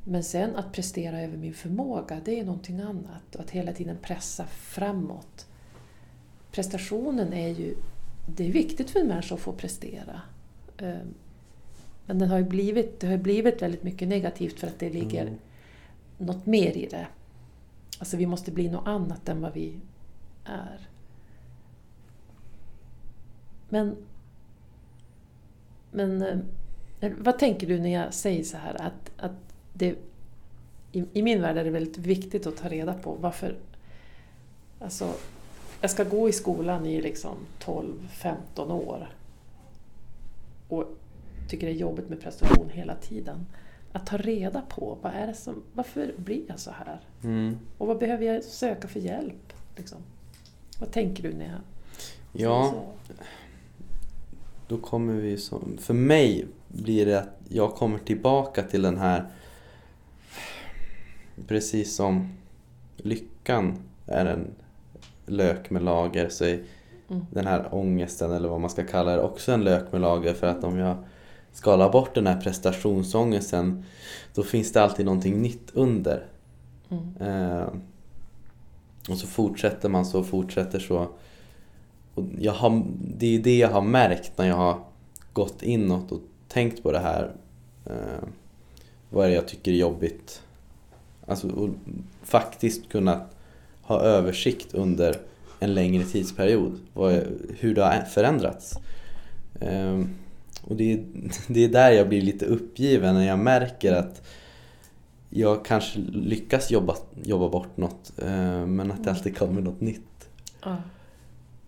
Men 0.05 0.25
sen 0.25 0.57
att 0.57 0.73
prestera 0.73 1.21
över 1.21 1.37
min 1.37 1.55
förmåga, 1.55 2.21
det 2.25 2.41
är 2.41 2.45
någonting 2.45 2.81
annat. 2.81 3.35
Och 3.35 3.41
att 3.41 3.50
hela 3.50 3.73
tiden 3.73 3.97
pressa 4.02 4.47
framåt. 4.47 5.47
Prestationen 6.53 7.33
är 7.33 7.49
ju... 7.49 7.77
Det 8.27 8.49
är 8.49 8.53
viktigt 8.53 8.91
för 8.91 9.01
en 9.01 9.09
människa 9.09 9.35
att 9.35 9.41
få 9.41 9.53
prestera. 9.53 10.21
Ehm, 10.79 11.15
men 12.07 12.19
det 12.19 12.27
har 12.27 12.39
ju 12.39 12.45
blivit, 12.45 13.01
det 13.01 13.07
har 13.07 13.17
blivit 13.17 13.63
väldigt 13.63 13.83
mycket 13.83 14.09
negativt 14.09 14.61
för 14.61 14.67
att 14.67 14.79
det 14.79 14.91
ligger 14.91 15.23
mm. 15.23 15.39
något 16.19 16.47
mer 16.47 16.77
i 16.77 16.87
det. 16.87 17.07
Alltså 17.99 18.17
vi 18.17 18.27
måste 18.27 18.51
bli 18.51 18.69
något 18.69 18.87
annat 18.87 19.29
än 19.29 19.41
vad 19.41 19.53
vi 19.53 19.81
är. 20.45 20.89
Men, 23.69 23.97
men 25.91 26.23
eh, 27.01 27.13
vad 27.19 27.39
tänker 27.39 27.67
du 27.67 27.79
när 27.79 27.93
jag 27.93 28.15
säger 28.15 28.45
så 28.45 28.57
här 28.57 28.83
att, 28.83 29.11
att 29.17 29.55
det, 29.73 29.97
i, 30.93 31.05
i 31.13 31.23
min 31.23 31.43
värld 31.43 31.57
är 31.57 31.65
det 31.65 31.71
väldigt 31.71 31.99
viktigt 31.99 32.47
att 32.47 32.57
ta 32.57 32.69
reda 32.69 32.95
på 32.95 33.15
varför 33.21 33.57
Alltså, 34.83 35.15
jag 35.83 35.91
ska 35.91 36.05
gå 36.05 36.29
i 36.29 36.33
skolan 36.33 36.87
i 36.87 37.01
liksom 37.01 37.37
12-15 37.61 38.73
år 38.73 39.09
och 40.69 40.85
tycker 41.49 41.67
det 41.67 41.73
är 41.73 41.77
jobbigt 41.77 42.09
med 42.09 42.21
prestation 42.21 42.71
hela 42.73 42.95
tiden. 42.95 43.47
Att 43.93 44.07
ta 44.07 44.17
reda 44.17 44.62
på 44.62 44.99
vad 45.03 45.12
är 45.12 45.27
det 45.27 45.35
som, 45.35 45.62
varför 45.73 46.15
blir 46.17 46.43
jag 46.49 46.61
så 46.61 46.71
här? 46.71 47.01
Mm. 47.25 47.59
Och 47.79 47.87
vad 47.87 47.99
behöver 47.99 48.25
jag 48.25 48.45
söka 48.45 48.89
för 48.89 49.01
hjälp? 49.01 49.53
Liksom? 49.77 49.99
Vad 50.81 50.93
tänker 50.93 51.23
du 51.23 51.33
när 51.33 51.45
jag 51.45 51.61
Ja, 52.33 52.75
då 54.69 54.77
kommer 54.77 55.15
vi 55.15 55.37
som... 55.37 55.79
För 55.81 55.95
mig 55.95 56.47
blir 56.69 57.07
det 57.07 57.21
att 57.21 57.39
jag 57.49 57.75
kommer 57.75 57.99
tillbaka 57.99 58.62
till 58.62 58.83
den 58.83 58.99
här... 58.99 59.27
Precis 61.47 61.97
som 61.97 62.37
lyckan 62.97 63.79
är 64.07 64.27
en 64.27 64.55
lök 65.26 65.71
med 65.71 65.83
lager 65.83 66.29
så 66.29 66.45
är 66.45 66.62
mm. 67.09 67.26
den 67.31 67.47
här 67.47 67.75
ångesten 67.75 68.33
eller 68.33 68.49
vad 68.49 68.61
man 68.61 68.71
ska 68.71 68.85
kalla 68.85 69.17
det 69.17 69.23
också 69.23 69.52
en 69.52 69.64
lök 69.64 69.93
med 69.93 70.00
lager 70.00 70.35
för 70.35 70.47
att 70.47 70.64
om 70.64 70.79
jag 70.79 70.97
skalar 71.52 71.93
bort 71.93 72.14
den 72.14 72.26
här 72.26 72.41
prestationsångesten 72.41 73.85
då 74.35 74.43
finns 74.43 74.73
det 74.73 74.83
alltid 74.83 75.07
någonting 75.07 75.43
nytt 75.43 75.71
under. 75.73 76.26
Mm. 76.88 77.17
Eh, 77.21 77.67
och 79.11 79.17
så 79.19 79.26
fortsätter 79.26 79.88
man 79.88 80.07
så 80.07 80.19
och 80.19 80.26
fortsätter 80.26 80.79
så. 80.79 81.09
Och 82.14 82.25
jag 82.38 82.52
har, 82.52 82.83
det 83.19 83.37
är 83.37 83.38
det 83.38 83.59
jag 83.59 83.69
har 83.69 83.83
märkt 83.83 84.38
när 84.38 84.49
jag 84.49 84.57
har 84.57 84.79
gått 85.33 85.62
inåt 85.62 86.12
och 86.12 86.21
tänkt 86.49 86.83
på 86.83 86.93
det 86.93 86.99
här. 86.99 87.33
Eh, 87.87 88.29
vad 89.11 89.25
är 89.25 89.29
det 89.29 89.35
jag 89.35 89.49
tycker 89.49 89.73
är 89.73 89.76
jobbigt? 89.76 90.43
Alltså 91.26 91.49
och 91.49 91.69
faktiskt 92.23 92.88
kunnat 92.88 93.32
ha 93.83 94.01
översikt 94.01 94.75
under 94.75 95.17
en 95.61 95.75
längre 95.75 96.05
tidsperiod. 96.05 96.81
Vad, 96.93 97.23
hur 97.59 97.75
det 97.75 97.83
har 97.83 98.01
förändrats. 98.01 98.79
Eh, 99.61 100.05
och 100.65 100.77
det 100.77 100.93
är, 100.93 101.05
det 101.49 101.65
är 101.65 101.69
där 101.69 101.91
jag 101.91 102.09
blir 102.09 102.23
lite 102.23 102.47
uppgiven 102.47 103.15
när 103.15 103.27
jag 103.27 103.39
märker 103.39 103.93
att 103.93 104.23
jag 105.31 105.65
kanske 105.65 105.99
lyckas 106.12 106.71
jobba, 106.71 106.97
jobba 107.23 107.49
bort 107.49 107.77
något 107.77 108.12
eh, 108.19 108.67
men 108.67 108.91
att 108.91 108.97
det 108.97 109.11
mm. 109.11 109.17
alltid 109.17 109.37
kommer 109.37 109.61
något 109.61 109.81
nytt. 109.81 110.29
Ja. 110.62 110.77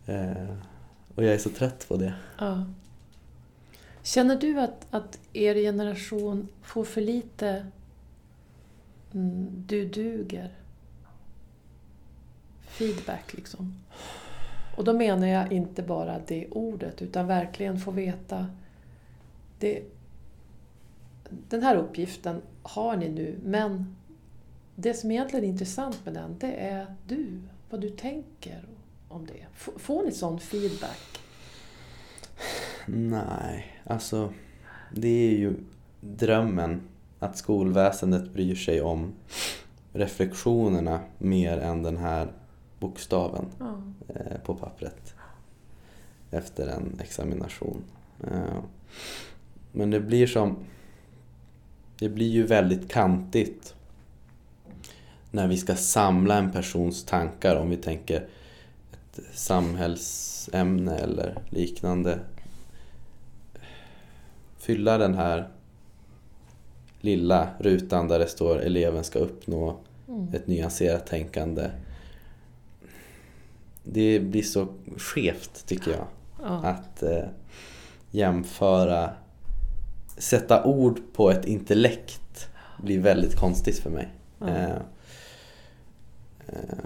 Eh, 0.06 0.56
och 1.14 1.25
jag 1.25 1.35
är 1.35 1.38
så 1.38 1.50
trött 1.50 1.88
på 1.88 1.97
det. 1.97 2.14
Ja. 2.38 2.64
Känner 4.02 4.37
du 4.37 4.61
att, 4.61 4.87
att 4.90 5.18
er 5.33 5.54
generation 5.54 6.49
får 6.62 6.85
för 6.85 7.00
lite 7.00 7.66
mm, 9.12 9.64
du 9.66 9.88
duger? 9.88 10.52
Feedback 12.78 13.35
liksom. 13.35 13.75
Och 14.76 14.85
då 14.85 14.93
menar 14.93 15.26
jag 15.26 15.52
inte 15.52 15.83
bara 15.83 16.21
det 16.26 16.47
ordet 16.50 17.02
utan 17.02 17.26
verkligen 17.26 17.81
få 17.81 17.90
veta 17.90 18.47
det, 19.59 19.83
den 21.49 21.62
här 21.62 21.76
uppgiften 21.76 22.43
har 22.62 22.97
ni 22.97 23.09
nu, 23.09 23.38
men 23.45 23.97
det 24.75 24.95
som 24.95 25.11
egentligen 25.11 25.45
är 25.45 25.49
intressant 25.49 26.00
med 26.04 26.14
den, 26.14 26.37
det 26.38 26.52
är 26.52 26.95
du, 27.07 27.40
vad 27.71 27.81
du 27.81 27.90
tänker 27.90 28.64
om 29.09 29.26
det. 29.26 29.47
Får 29.54 30.02
ni 30.02 30.12
sån 30.12 30.40
feedback? 30.40 31.21
Nej, 32.87 33.81
alltså 33.85 34.33
det 34.93 35.28
är 35.28 35.38
ju 35.38 35.54
drömmen 36.00 36.83
att 37.19 37.38
skolväsendet 37.38 38.33
bryr 38.33 38.54
sig 38.54 38.81
om 38.81 39.12
reflektionerna 39.93 41.00
mer 41.19 41.59
än 41.59 41.83
den 41.83 41.97
här 41.97 42.28
bokstaven. 42.85 43.47
Eh, 44.09 44.38
på 44.45 44.55
pappret 44.55 45.14
efter 46.31 46.67
en 46.67 47.00
examination. 47.00 47.85
Eh, 48.25 48.62
men 49.73 49.91
det 49.91 50.00
blir 50.00 50.26
som... 50.26 50.57
Det 51.99 52.09
blir 52.09 52.29
ju 52.29 52.47
väldigt 52.47 52.91
kantigt 52.91 53.75
när 55.31 55.49
vi 55.49 55.57
ska 55.57 55.76
samla 55.76 56.38
en 56.38 56.53
persons 56.53 57.05
tankar 57.05 57.57
om 57.57 57.71
vi 57.71 57.76
tänker 57.76 58.26
ett 58.93 59.21
samhällsämne 59.33 60.97
eller 60.97 61.38
liknande. 61.50 62.19
Fylla 64.59 64.99
den 64.99 65.14
här 65.14 65.49
lilla 67.00 67.49
rutan 67.59 68.09
där 68.09 68.19
det 68.19 68.29
står 68.29 68.59
eleven 68.59 69.05
ska 69.05 69.19
uppnå 69.19 69.76
mm. 70.09 70.35
ett 70.35 70.47
nyanserat 70.47 71.07
tänkande. 71.07 71.71
Det 73.85 74.21
blir 74.21 74.43
så 74.43 74.69
skevt 74.97 75.67
tycker 75.67 75.91
jag. 75.91 76.07
Ja. 76.43 76.61
Att 76.64 77.03
eh, 77.03 77.25
jämföra 78.11 79.11
sätta 80.19 80.64
ord 80.64 81.00
på 81.12 81.31
ett 81.31 81.45
intellekt 81.45 82.49
blir 82.83 83.00
väldigt 83.00 83.37
konstigt 83.37 83.79
för 83.79 83.91
mig. 83.91 84.09
Mm. 84.41 84.55
Eh, 84.55 84.76
eh, 86.47 86.85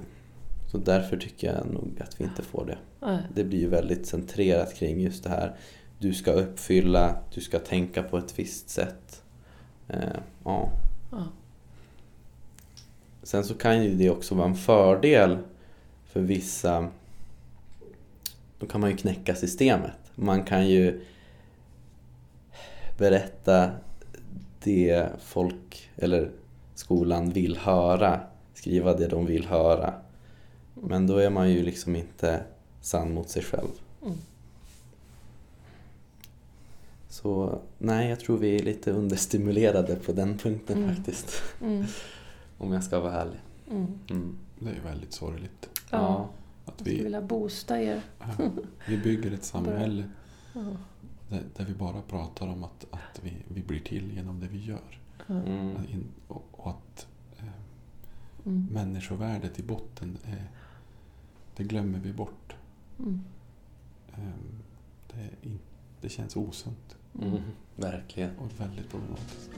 så 0.70 0.78
därför 0.78 1.16
tycker 1.16 1.54
jag 1.54 1.66
nog 1.66 2.00
att 2.00 2.20
vi 2.20 2.24
inte 2.24 2.42
får 2.42 2.66
det. 2.66 3.06
Mm. 3.06 3.22
Det 3.34 3.44
blir 3.44 3.58
ju 3.58 3.68
väldigt 3.68 4.06
centrerat 4.06 4.74
kring 4.74 5.00
just 5.00 5.24
det 5.24 5.30
här. 5.30 5.56
Du 5.98 6.14
ska 6.14 6.32
uppfylla, 6.32 7.18
du 7.34 7.40
ska 7.40 7.58
tänka 7.58 8.02
på 8.02 8.18
ett 8.18 8.38
visst 8.38 8.70
sätt. 8.70 9.22
Eh, 9.88 10.18
ja. 10.44 10.70
Sen 13.22 13.44
så 13.44 13.54
kan 13.54 13.84
ju 13.84 13.94
det 13.94 14.10
också 14.10 14.34
vara 14.34 14.48
en 14.48 14.54
fördel 14.54 15.38
för 16.18 16.22
vissa. 16.22 16.88
Då 18.58 18.66
kan 18.66 18.80
man 18.80 18.90
ju 18.90 18.96
knäcka 18.96 19.34
systemet. 19.34 19.98
Man 20.14 20.42
kan 20.42 20.68
ju 20.68 21.00
berätta 22.98 23.70
det 24.62 25.08
folk 25.20 25.90
eller 25.96 26.30
skolan 26.74 27.30
vill 27.30 27.56
höra, 27.56 28.20
skriva 28.54 28.94
det 28.94 29.08
de 29.08 29.26
vill 29.26 29.46
höra. 29.46 29.94
Men 30.74 31.06
då 31.06 31.16
är 31.16 31.30
man 31.30 31.50
ju 31.50 31.62
liksom 31.62 31.96
inte 31.96 32.42
sann 32.80 33.14
mot 33.14 33.30
sig 33.30 33.42
själv. 33.42 33.70
Mm. 34.02 34.18
Så 37.08 37.58
nej, 37.78 38.08
jag 38.08 38.20
tror 38.20 38.38
vi 38.38 38.56
är 38.56 38.62
lite 38.62 38.90
understimulerade 38.90 39.96
på 39.96 40.12
den 40.12 40.38
punkten 40.38 40.82
mm. 40.82 40.96
faktiskt. 40.96 41.42
Mm. 41.60 41.84
Om 42.58 42.72
jag 42.72 42.84
ska 42.84 43.00
vara 43.00 43.12
ärlig. 43.12 43.40
Mm. 43.70 43.86
mm. 44.10 44.38
Det 44.58 44.70
är 44.70 44.74
ju 44.74 44.80
väldigt 44.80 45.12
sorgligt. 45.12 45.68
Ja. 45.90 46.28
Att 46.64 46.82
vi... 46.82 47.02
Vilja 47.02 47.22
boosta 47.22 47.82
er. 47.82 48.02
vi 48.88 48.98
bygger 48.98 49.32
ett 49.32 49.44
samhälle 49.54 50.04
ja 50.52 50.62
där 51.28 51.64
vi 51.64 51.74
bara 51.74 52.02
pratar 52.02 52.48
om 52.48 52.64
att, 52.64 52.86
att 52.90 53.20
vi, 53.22 53.36
vi 53.48 53.62
blir 53.62 53.80
till 53.80 54.12
genom 54.12 54.40
det 54.40 54.48
vi 54.48 54.64
gör. 54.64 55.00
Mm. 55.28 55.76
Och, 56.28 56.44
och, 56.52 56.70
att 56.70 57.06
eh, 57.36 57.44
mm. 58.46 58.68
människovärdet 58.72 59.58
i 59.58 59.62
botten, 59.62 60.18
eh, 60.24 60.44
det 61.56 61.64
glömmer 61.64 61.98
vi 61.98 62.12
bort. 62.12 62.56
Mm. 62.98 63.20
Eh, 64.12 64.18
det, 65.06 65.50
det, 66.00 66.08
känns 66.08 66.36
osunt. 66.36 66.96
Mm, 67.22 67.42
verkligen. 67.76 68.30
Och 68.38 68.60
väldigt 68.60 68.90
problematiskt. 68.90 69.50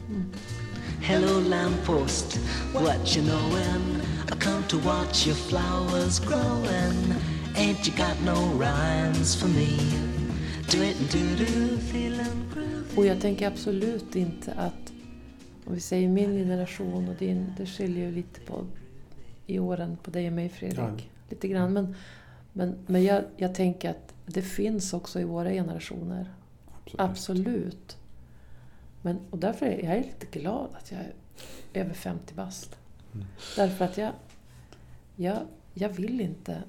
Hello, 1.00 1.40
lamppost, 1.40 2.38
what 2.74 3.16
you 3.16 3.26
knowin'? 3.26 4.00
I 4.28 4.40
come 4.40 4.62
to 4.68 4.78
watch 4.78 5.26
your 5.26 5.36
flowers 5.36 6.20
growin'. 6.20 7.14
Ain't 7.56 7.88
you 7.88 7.96
got 7.96 8.16
no 8.24 8.58
rhymes 8.58 9.36
for 9.36 9.48
me? 9.48 9.78
Do 10.70 10.82
it 10.82 11.12
do 11.12 11.44
do, 11.44 11.76
feelin' 11.78 12.54
groovy. 12.54 12.96
Och 12.96 13.06
jag 13.06 13.20
tänker 13.20 13.46
absolut 13.46 14.16
inte 14.16 14.52
att, 14.52 14.92
om 15.66 15.74
vi 15.74 15.80
säger 15.80 16.08
min 16.08 16.34
generation 16.34 17.08
och 17.08 17.14
din, 17.14 17.52
det 17.56 17.66
skiljer 17.66 18.06
ju 18.06 18.12
lite 18.12 18.40
på 18.40 18.66
i 19.46 19.58
åren 19.58 19.96
på 20.02 20.10
dig 20.10 20.26
och 20.26 20.32
mig 20.32 20.48
Fredrik. 20.48 20.78
Ja. 20.78 20.96
Lite 21.28 21.48
grann. 21.48 21.72
Men, 21.72 21.94
men, 22.52 22.74
men 22.86 23.04
jag, 23.04 23.24
jag 23.36 23.54
tänker 23.54 23.90
att 23.90 24.14
det 24.26 24.42
finns 24.42 24.92
också 24.92 25.20
i 25.20 25.24
våra 25.24 25.50
generationer. 25.50 26.26
Absolut. 26.98 27.46
Absolut. 27.46 27.96
Men, 29.02 29.20
och 29.30 29.38
därför 29.38 29.66
är 29.66 29.94
jag 29.94 30.06
lite 30.06 30.38
glad 30.38 30.68
att 30.74 30.92
jag 30.92 31.00
är 31.00 31.12
över 31.74 31.94
50 31.94 32.34
bast. 32.34 32.78
Mm. 33.14 33.26
Därför 33.56 33.84
att 33.84 33.98
jag, 33.98 34.12
jag, 35.16 35.46
jag 35.74 35.88
vill 35.88 36.20
inte... 36.20 36.62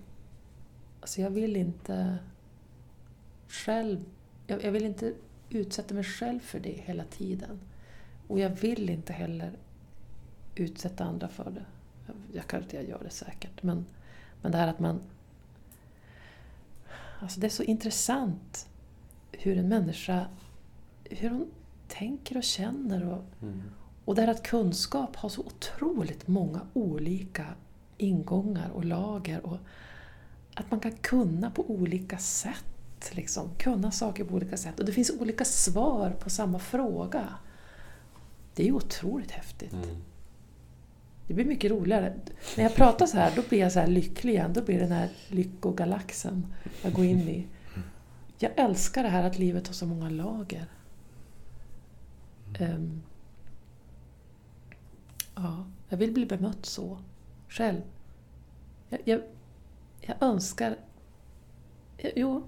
Alltså 1.01 1.21
jag 1.21 1.29
vill 1.29 1.55
inte 1.55 2.17
själv... 3.47 4.05
Jag, 4.47 4.63
jag 4.63 4.71
vill 4.71 4.85
inte 4.85 5.13
utsätta 5.49 5.93
mig 5.93 6.03
själv 6.03 6.39
för 6.39 6.59
det 6.59 6.81
hela 6.85 7.03
tiden. 7.03 7.59
Och 8.27 8.39
jag 8.39 8.49
vill 8.49 8.89
inte 8.89 9.13
heller 9.13 9.51
utsätta 10.55 11.03
andra 11.03 11.27
för 11.27 11.51
det. 11.51 11.65
Jag, 12.07 12.15
jag 12.33 12.47
kanske 12.47 12.75
jag 12.75 12.89
gör 12.89 13.03
det 13.03 13.09
säkert. 13.09 13.63
Men, 13.63 13.85
men 14.41 14.51
det 14.51 14.57
här 14.57 14.67
att 14.67 14.79
man... 14.79 15.01
Alltså 17.19 17.39
det 17.39 17.47
är 17.47 17.51
så 17.51 17.63
intressant 17.63 18.67
hur 19.41 19.57
en 19.57 19.67
människa... 19.69 20.25
Hur 21.09 21.29
hon 21.29 21.51
tänker 21.87 22.37
och 22.37 22.43
känner. 22.43 23.07
Och, 23.07 23.23
Mm. 23.41 23.61
och 24.05 24.15
det 24.15 24.21
här 24.21 24.27
att 24.31 24.43
kunskap 24.43 25.15
har 25.15 25.29
så 25.29 25.41
otroligt 25.41 26.27
många 26.27 26.61
olika 26.73 27.45
ingångar 27.97 28.69
och 28.69 28.85
lager. 28.85 29.45
Och 29.45 29.57
att 30.55 30.71
man 30.71 30.79
kan 30.79 30.91
kunna 30.91 31.51
på 31.51 31.71
olika 31.71 32.17
sätt. 32.17 33.11
Liksom. 33.11 33.49
Kunna 33.57 33.91
saker 33.91 34.23
på 34.23 34.35
olika 34.35 34.57
sätt. 34.57 34.79
Och 34.79 34.85
det 34.85 34.91
finns 34.91 35.11
olika 35.19 35.45
svar 35.45 36.09
på 36.09 36.29
samma 36.29 36.59
fråga. 36.59 37.27
Det 38.55 38.63
är 38.63 38.67
ju 38.67 38.73
otroligt 38.73 39.31
häftigt. 39.31 39.73
Mm. 39.73 39.85
Det 41.27 41.33
blir 41.33 41.45
mycket 41.45 41.71
roligare. 41.71 42.13
När 42.57 42.63
jag 42.63 42.75
pratar 42.75 43.05
så 43.05 43.17
här, 43.17 43.31
då 43.35 43.41
blir 43.49 43.59
jag 43.59 43.71
så 43.71 43.79
här 43.79 43.87
lycklig 43.87 44.33
igen. 44.33 44.53
Då 44.53 44.61
blir 44.61 44.75
det 44.75 44.83
den 44.83 44.91
här 44.91 45.09
lyckogalaxen 45.27 46.45
jag 46.83 46.93
går 46.93 47.05
in 47.05 47.19
i. 47.29 47.47
Jag 48.41 48.51
älskar 48.55 49.03
det 49.03 49.09
här 49.09 49.23
att 49.23 49.39
livet 49.39 49.67
har 49.67 49.73
så 49.73 49.85
många 49.85 50.09
lager. 50.09 50.65
Ehm, 52.59 53.01
ja, 55.35 55.65
jag 55.89 55.97
vill 55.97 56.11
bli 56.11 56.25
bemött 56.25 56.65
så, 56.65 56.99
själv. 57.49 57.81
Jag, 58.89 58.99
jag, 59.05 59.21
jag 60.01 60.15
önskar... 60.19 60.77
Jo, 62.15 62.43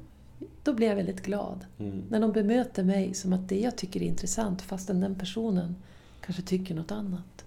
då 0.63 0.73
blir 0.73 0.87
jag 0.87 0.95
väldigt 0.95 1.25
glad. 1.25 1.65
Mm. 1.79 2.03
När 2.09 2.19
de 2.19 2.31
bemöter 2.31 2.83
mig 2.83 3.13
som 3.13 3.33
att 3.33 3.49
det 3.49 3.59
jag 3.59 3.77
tycker 3.77 4.01
är 4.01 4.05
intressant 4.05 4.61
fastän 4.61 4.99
den 4.99 5.15
personen 5.15 5.75
kanske 6.21 6.41
tycker 6.41 6.75
något 6.75 6.91
annat. 6.91 7.45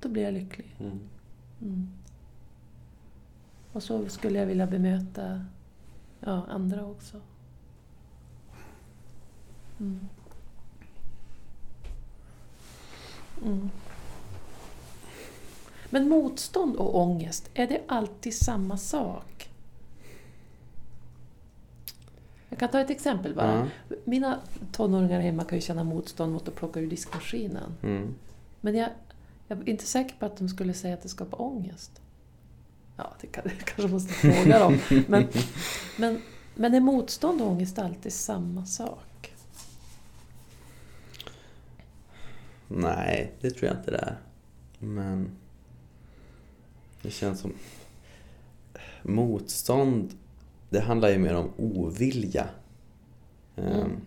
Då 0.00 0.08
blir 0.08 0.22
jag 0.22 0.34
lycklig. 0.34 0.76
Mm. 0.80 1.00
Mm. 1.62 1.88
Och 3.72 3.82
så 3.82 4.08
skulle 4.08 4.38
jag 4.38 4.46
vilja 4.46 4.66
bemöta 4.66 5.46
ja, 6.20 6.46
andra 6.48 6.86
också. 6.86 7.20
Mm. 9.80 10.08
Mm. 13.44 13.70
Men 15.90 16.08
motstånd 16.08 16.76
och 16.76 16.98
ångest, 16.98 17.50
är 17.54 17.66
det 17.66 17.80
alltid 17.86 18.34
samma 18.34 18.76
sak? 18.76 19.50
Jag 22.48 22.58
kan 22.58 22.68
ta 22.68 22.80
ett 22.80 22.90
exempel 22.90 23.34
bara. 23.34 23.68
Ja. 23.88 23.96
Mina 24.04 24.38
tonåringar 24.72 25.20
hemma 25.20 25.44
kan 25.44 25.58
ju 25.58 25.62
känna 25.62 25.84
motstånd 25.84 26.32
mot 26.32 26.48
att 26.48 26.54
plocka 26.54 26.80
ur 26.80 26.90
diskmaskinen. 26.90 27.74
Mm. 27.82 28.14
Men 28.60 28.74
jag, 28.74 28.90
jag 29.48 29.58
är 29.58 29.68
inte 29.68 29.86
säker 29.86 30.14
på 30.18 30.26
att 30.26 30.36
de 30.36 30.48
skulle 30.48 30.74
säga 30.74 30.94
att 30.94 31.02
det 31.02 31.08
skapar 31.08 31.42
ångest. 31.42 32.00
Ja, 33.00 33.12
det, 33.20 33.26
kan, 33.26 33.44
det 33.44 33.64
kanske 33.64 33.92
måste 33.92 34.12
fråga 34.12 34.58
dem. 34.58 34.78
Men, 35.08 35.28
men, 35.98 36.22
men 36.54 36.74
är 36.74 36.80
motstånd 36.80 37.40
och 37.42 37.48
ångest 37.48 37.78
alltid 37.78 38.12
samma 38.12 38.66
sak? 38.66 39.34
Nej, 42.68 43.32
det 43.40 43.50
tror 43.50 43.70
jag 43.70 43.78
inte 43.78 43.90
det 43.90 43.98
är. 43.98 44.18
Men 44.78 45.30
det 47.02 47.10
känns 47.10 47.40
som... 47.40 47.52
Motstånd, 49.02 50.18
det 50.70 50.80
handlar 50.80 51.08
ju 51.08 51.18
mer 51.18 51.34
om 51.34 51.50
ovilja. 51.56 52.48
Mm. 53.56 53.80
Um, 53.80 54.00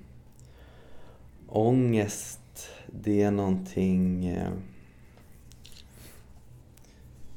ångest, 1.47 2.69
det 2.87 3.21
är 3.21 3.31
någonting... 3.31 4.25
eh, 4.25 4.51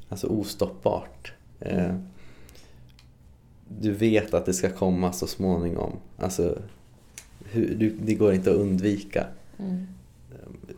alltså 0.09 0.27
ostoppbart. 0.27 1.36
Eh, 1.59 1.85
Mm. 1.85 2.01
du 3.81 3.91
vet 3.91 4.33
att 4.33 4.45
det 4.45 4.53
ska 4.53 4.69
komma 4.69 5.11
så 5.13 5.27
småningom. 5.27 5.91
Alltså, 6.17 6.59
hur, 7.45 7.75
du, 7.75 7.89
det 8.01 8.13
går 8.15 8.33
inte 8.33 8.49
att 8.51 8.55
undvika 8.57 9.27
Mm. 9.59 9.87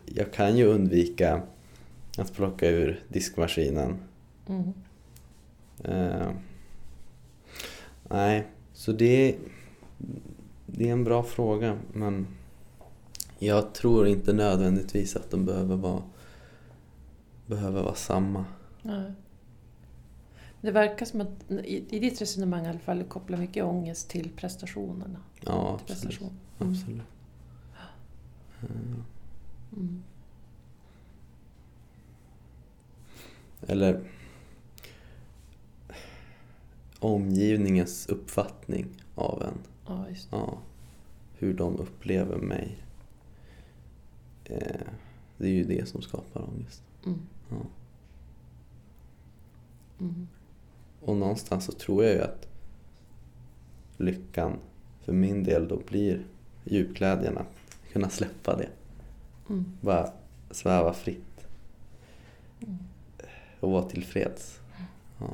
jag 0.06 0.32
kan 0.32 0.56
ju 0.56 0.64
undvika 0.64 1.42
att 2.18 2.32
plocka 2.34 2.68
ur 2.70 3.00
diskmaskinen. 3.08 3.96
Mm. 4.48 4.72
Eh, 5.84 6.30
nej, 8.08 8.46
så 8.72 8.92
det, 8.92 9.36
det 10.66 10.88
är 10.88 10.92
en 10.92 11.04
bra 11.04 11.22
fråga 11.22 11.78
men 11.92 12.26
jag 13.38 13.72
tror 13.74 14.06
inte 14.08 14.32
nödvändigtvis 14.32 15.16
att 15.16 15.30
de 15.30 15.44
behöver 15.44 15.76
vara, 15.76 16.02
behöver 17.46 17.82
vara 17.82 17.94
samma. 17.94 18.44
Nej. 18.82 19.12
Det 20.60 20.70
verkar 20.70 21.06
som 21.06 21.20
att 21.20 21.50
i, 21.50 21.84
i 21.96 21.98
ditt 21.98 22.20
resonemang 22.20 22.64
i 22.64 22.68
alla 22.68 22.78
fall 22.78 23.04
kopplar 23.04 23.38
mycket 23.38 23.64
ångest 23.64 24.08
till 24.10 24.30
prestationerna. 24.36 25.20
Ja, 25.40 25.78
Till 25.78 25.92
absolut. 25.92 26.02
prestation. 26.02 26.32
Mm. 26.60 26.72
absolut. 26.72 27.02
Eh, 28.62 29.00
Mm. 29.76 30.02
Eller 33.66 34.04
omgivningens 36.98 38.06
uppfattning 38.06 38.86
av 39.14 39.42
en. 39.42 39.58
Ja. 39.86 40.06
Ja, 40.30 40.58
hur 41.38 41.54
de 41.54 41.76
upplever 41.76 42.36
mig. 42.36 42.78
Eh, 44.44 44.80
det 45.38 45.46
är 45.46 45.52
ju 45.52 45.64
det 45.64 45.88
som 45.88 46.02
skapar 46.02 46.42
ångest. 46.48 46.82
Mm. 47.06 47.18
Ja. 47.50 47.56
Mm. 50.00 50.28
Och 51.00 51.16
någonstans 51.16 51.64
så 51.64 51.72
tror 51.72 52.04
jag 52.04 52.12
ju 52.14 52.20
att 52.22 52.46
lyckan 53.96 54.58
för 55.04 55.12
min 55.12 55.44
del 55.44 55.68
då 55.68 55.76
blir 55.88 56.24
djupglädjen 56.64 57.38
att 57.38 57.76
kunna 57.92 58.08
släppa 58.10 58.56
det. 58.56 58.68
Mm. 59.48 59.64
Bara 59.80 60.10
sväva 60.50 60.92
fritt 60.92 61.24
Mm. 62.62 62.78
och 63.60 63.70
vara 63.70 63.82
tillfreds. 63.82 64.60
Ja. 65.18 65.26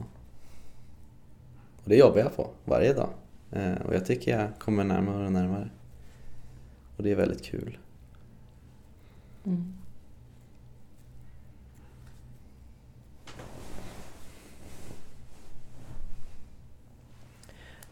Och 1.83 1.89
det 1.89 1.97
jobbar 1.97 2.19
jag 2.19 2.37
på 2.37 2.51
varje 2.65 2.93
dag. 2.95 3.09
Eh, 3.53 3.73
och 3.75 3.95
jag 3.95 4.07
tycker 4.07 4.39
jag 4.39 4.49
kommer 4.59 4.85
närmare 4.85 5.27
och 5.27 5.33
närmare. 5.33 5.71
Och 6.97 7.03
det 7.03 7.11
är 7.11 7.17
väldigt 7.17 7.43
kul. 7.45 7.79
Mm. 9.45 9.75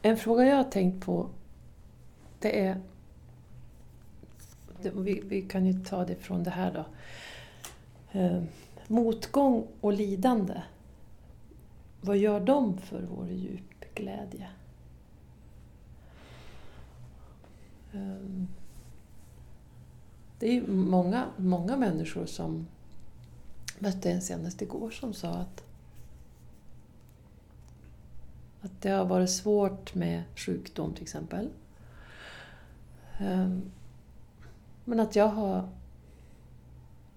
En 0.07 0.17
fråga 0.17 0.45
jag 0.45 0.57
har 0.57 0.65
tänkt 0.65 1.05
på 1.07 1.29
det 2.39 2.61
är... 2.67 2.81
det- 4.83 4.91
Vi, 4.91 5.21
vi 5.25 5.43
kan 5.43 5.67
ju 5.67 5.85
ta 5.85 6.05
det 6.05 6.15
från 6.17 6.43
det 6.45 6.51
här 6.51 6.73
då. 6.73 6.85
Eh, 8.19 8.43
motgång 8.87 9.67
och 9.81 9.93
lidande. 9.93 10.63
Vad 12.01 12.17
gör 12.17 12.41
de 12.41 12.79
för 12.79 13.03
vår 13.03 13.29
djupglädje? 13.29 14.49
Eh, 17.93 18.45
det 20.39 20.47
är 20.49 20.53
ju 20.53 20.67
många, 20.67 21.25
många 21.37 21.77
människor 21.77 22.27
som 22.27 22.67
mötte 23.79 24.11
en 24.11 24.23
senast 24.23 24.63
igår 24.63 24.91
som 24.91 25.13
sa 25.15 25.29
att, 25.29 25.65
att 28.65 28.83
det 28.83 28.91
har 28.91 29.05
varit 29.05 29.31
svårt 29.31 29.95
med 29.95 30.23
sjukdom 30.37 30.95
till 30.95 31.03
exempel. 31.03 31.51
Ehm, 33.19 33.71
men 34.85 35.01
att 35.01 35.17
jag 35.17 35.29
har, 35.29 35.69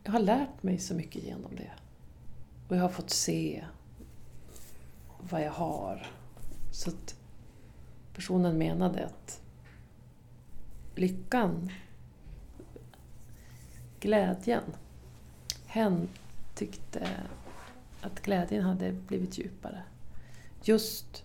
jag 0.04 0.12
har 0.12 0.20
lärt 0.20 0.64
mig 0.64 0.80
så 0.80 0.94
mycket 0.94 1.24
genom 1.24 1.56
det. 1.56 1.72
Och 2.68 2.76
jag 2.76 2.82
har 2.82 2.90
fått 2.90 3.10
se 3.10 3.66
vad 5.20 5.44
jag 5.44 5.52
har. 5.52 6.08
Så 6.72 6.90
att 6.90 7.16
personen 8.14 8.58
menade 8.58 9.06
att 9.06 9.42
lyckan, 10.96 11.72
glädjen, 14.00 14.64
hen 15.66 16.10
tyckte 16.56 17.08
att 18.02 18.22
glädjen 18.22 18.64
hade 18.64 18.92
blivit 18.92 19.38
djupare. 19.38 19.84
Just 20.64 21.24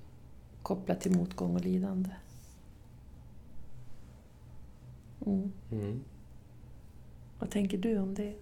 kopplat 0.63 1.01
till 1.01 1.17
motgång 1.17 1.55
och 1.55 1.65
lidande. 1.65 2.11
Mm. 5.27 5.53
Mm. 5.73 6.01
Vad 7.39 7.51
tänker 7.51 7.79
du 7.79 7.99
om 7.99 8.15
det? 8.15 8.35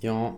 Ja, 0.00 0.34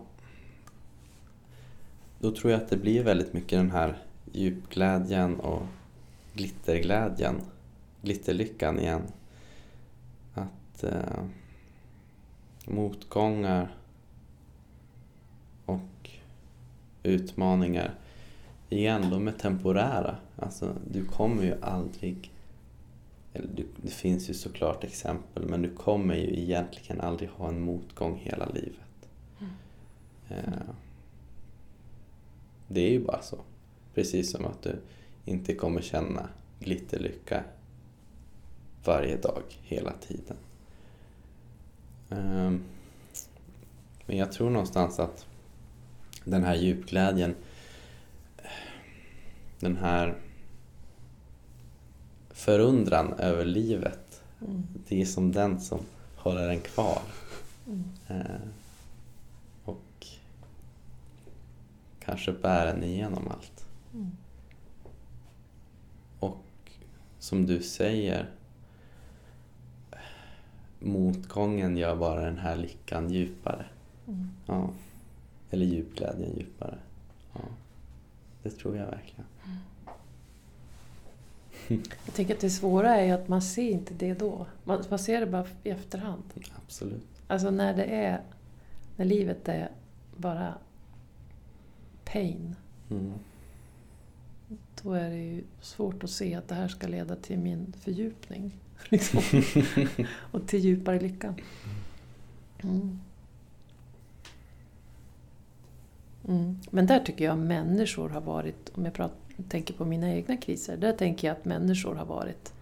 då 2.19 2.31
tror 2.31 2.51
jag 2.51 2.61
att 2.61 2.69
det 2.69 2.77
blir 2.77 3.03
väldigt 3.03 3.33
mycket 3.33 3.59
den 3.59 3.71
här 3.71 4.03
djupglädjen 4.31 5.39
och 5.39 5.61
glitterglädjen, 6.33 7.41
glitterlyckan 8.01 8.79
igen. 8.79 9.01
Att 10.33 10.83
eh, 10.83 11.23
motgångar 12.65 13.75
och 15.65 16.09
utmaningar, 17.03 17.95
igen, 18.69 19.09
de 19.09 19.27
är 19.27 19.31
temporära. 19.31 20.15
Alltså, 20.35 20.75
du 20.91 21.05
kommer 21.05 21.43
ju 21.43 21.55
aldrig 21.61 22.31
eller 23.37 23.47
du, 23.55 23.67
det 23.81 23.91
finns 23.91 24.29
ju 24.29 24.33
såklart 24.33 24.83
exempel 24.83 25.43
men 25.49 25.61
du 25.61 25.69
kommer 25.69 26.15
ju 26.15 26.39
egentligen 26.41 27.01
aldrig 27.01 27.29
ha 27.29 27.49
en 27.49 27.61
motgång 27.61 28.17
hela 28.17 28.45
livet. 28.45 29.09
Eh, 30.29 30.69
det 32.67 32.81
är 32.81 32.91
ju 32.91 33.05
bara 33.05 33.21
så. 33.21 33.37
Precis 33.93 34.31
som 34.31 34.45
att 34.45 34.61
du 34.61 34.79
inte 35.25 35.55
kommer 35.55 35.81
känna 35.81 36.29
glitterlycka 36.59 37.43
varje 38.85 39.17
dag, 39.17 39.43
hela 39.61 39.93
tiden. 39.93 40.37
Eh, 42.09 42.51
men 44.05 44.17
jag 44.17 44.31
tror 44.31 44.49
någonstans 44.49 44.99
att 44.99 45.25
den 46.23 46.43
här 46.43 46.55
djupglädjen, 46.55 47.35
den 49.59 49.77
här 49.77 50.15
förundran 52.29 53.13
över 53.13 53.45
livet, 53.45 54.23
Mm. 54.41 54.63
det 54.87 55.01
är 55.01 55.05
som 55.05 55.31
den 55.31 55.59
som 55.59 55.79
håller 56.15 56.49
en 56.49 56.59
kvar. 56.59 57.01
Mm. 57.67 57.83
Eh, 58.07 58.41
och 59.63 60.07
kanske 61.99 62.31
bär 62.31 62.67
en 62.67 62.83
igenom 62.83 63.27
allt. 63.27 63.65
Mm. 63.93 64.11
Och 66.19 66.43
som 67.19 67.45
du 67.45 67.63
säger, 67.63 68.29
motgången 70.79 71.77
gör 71.77 71.95
bara 71.95 72.21
den 72.25 72.37
här 72.37 72.55
lyckan 72.55 73.09
djupare. 73.11 73.65
Mm. 74.07 74.29
Ja. 74.45 74.69
Eller 75.51 75.65
djupglädjen 75.65 76.37
djupare. 76.37 76.77
Ja. 77.33 77.39
Det 78.43 78.49
tror 78.49 78.77
jag 78.77 78.85
verkligen. 78.85 79.25
Jag 82.05 82.13
tänker 82.13 82.33
att 82.33 82.41
det 82.41 82.49
svåra 82.49 82.95
är 82.95 83.13
att 83.13 83.27
man 83.27 83.41
ser 83.41 83.69
inte 83.69 83.93
det 83.93 84.13
då. 84.13 84.45
Man, 84.63 84.83
man 84.89 84.99
ser 84.99 85.19
det 85.19 85.27
bara 85.27 85.45
i 85.63 85.69
efterhand. 85.69 86.23
Absolut. 86.65 87.07
Alltså 87.27 87.51
när 87.51 87.73
det 87.73 87.83
är... 87.85 88.21
När 88.95 89.05
livet 89.05 89.47
är 89.47 89.71
bara 90.15 90.53
pain. 92.05 92.55
Mm. 92.89 93.13
Då 94.83 94.93
är 94.93 95.09
det 95.09 95.15
ju 95.15 95.43
svårt 95.61 96.03
att 96.03 96.09
se 96.09 96.35
att 96.35 96.47
det 96.47 96.55
här 96.55 96.67
ska 96.67 96.87
leda 96.87 97.15
till 97.15 97.39
min 97.39 97.73
fördjupning. 97.79 98.51
Liksom. 98.89 99.21
Och 100.31 100.47
till 100.47 100.59
djupare 100.59 100.99
lycka. 100.99 101.35
Mm. 102.63 102.99
Mm. 106.27 106.59
Men 106.71 106.85
där 106.85 106.99
tycker 106.99 107.25
jag 107.25 107.37
människor 107.37 108.09
har 108.09 108.21
varit, 108.21 108.71
om 108.73 108.85
jag 108.85 108.93
pratar, 108.93 109.26
tänker 109.43 109.73
på 109.73 109.85
mina 109.85 110.13
egna 110.13 110.37
kriser, 110.37 110.77
där 110.77 110.93
tänker 110.93 111.27
jag 111.27 111.37
att 111.37 111.45
människor 111.45 111.95
har 111.95 112.05
varit 112.05 112.53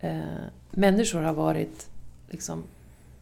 eh, 0.00 0.44
Människor 0.76 1.22
har 1.22 1.34
varit 1.34 1.90
liksom 2.28 2.64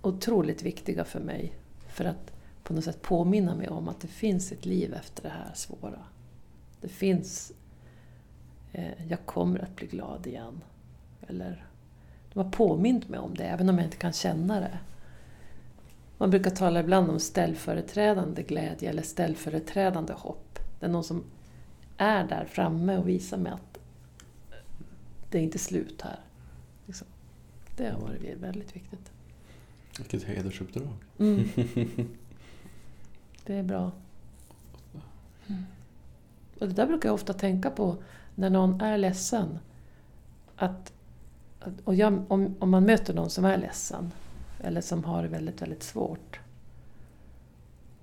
otroligt 0.03 0.63
viktiga 0.63 1.05
för 1.05 1.21
mig. 1.21 1.53
För 1.89 2.05
att 2.05 2.33
på 2.63 2.75
något 2.75 2.85
sätt 2.85 3.03
påminna 3.03 3.55
mig 3.55 3.69
om 3.69 3.89
att 3.89 4.01
det 4.01 4.09
finns 4.09 4.53
ett 4.53 4.67
liv 4.67 4.95
efter 4.95 5.23
det 5.23 5.29
här 5.29 5.51
svåra. 5.55 5.99
Det 6.81 6.89
finns... 6.89 7.53
Eh, 8.73 9.09
jag 9.09 9.27
kommer 9.27 9.59
att 9.59 9.77
bli 9.77 9.87
glad 9.87 10.27
igen. 10.27 10.61
Eller, 11.29 11.67
de 12.33 12.39
har 12.39 12.51
påmint 12.51 13.09
mig 13.09 13.21
om 13.21 13.35
det, 13.35 13.45
även 13.45 13.69
om 13.69 13.79
jag 13.79 13.87
inte 13.87 13.97
kan 13.97 14.13
känna 14.13 14.61
det. 14.61 14.79
Man 16.19 16.31
brukar 16.31 16.51
tala 16.51 16.81
ibland 16.81 17.11
om 17.11 17.21
ställföreträdande 17.21 18.43
glädje 18.43 18.91
eller 18.91 19.03
ställföreträdande 19.03 20.13
hopp. 20.13 20.59
Det 20.81 20.87
är 20.87 20.91
någon 20.91 21.05
som 21.05 21.25
är 22.03 22.29
där 22.29 22.45
framme 22.45 22.97
och 22.97 23.09
visar 23.09 23.39
mig 23.39 23.53
att 23.53 23.79
det 25.31 25.39
är 25.39 25.43
inte 25.43 25.59
slut 25.59 26.03
här. 26.03 26.19
Liksom. 26.87 27.07
Det 27.77 27.91
har 27.91 28.01
varit 28.01 28.37
väldigt 28.39 28.77
viktigt. 28.77 29.13
Vilket 29.99 30.23
hedersuppdrag. 30.25 30.89
Mm. 31.19 31.49
Det 33.47 33.55
är 33.55 33.63
bra. 33.63 33.93
Mm. 35.47 35.63
Och 36.61 36.69
det 36.69 36.75
där 36.75 36.87
brukar 36.87 37.09
jag 37.09 37.15
ofta 37.15 37.33
tänka 37.33 37.71
på 37.71 37.97
när 38.35 38.51
någon 38.51 38.81
är 38.81 38.99
ledsen. 38.99 39.59
Att, 40.57 40.93
och 41.85 41.95
jag, 41.95 42.25
om, 42.29 42.55
om 42.59 42.71
man 42.71 42.85
möter 42.85 43.15
någon 43.15 43.31
som 43.31 43.45
är 43.45 43.59
ledsen 43.59 44.13
eller 44.61 44.81
som 44.81 45.05
har 45.05 45.23
det 45.23 45.29
väldigt, 45.29 45.63
väldigt 45.63 45.83
svårt. 45.83 46.41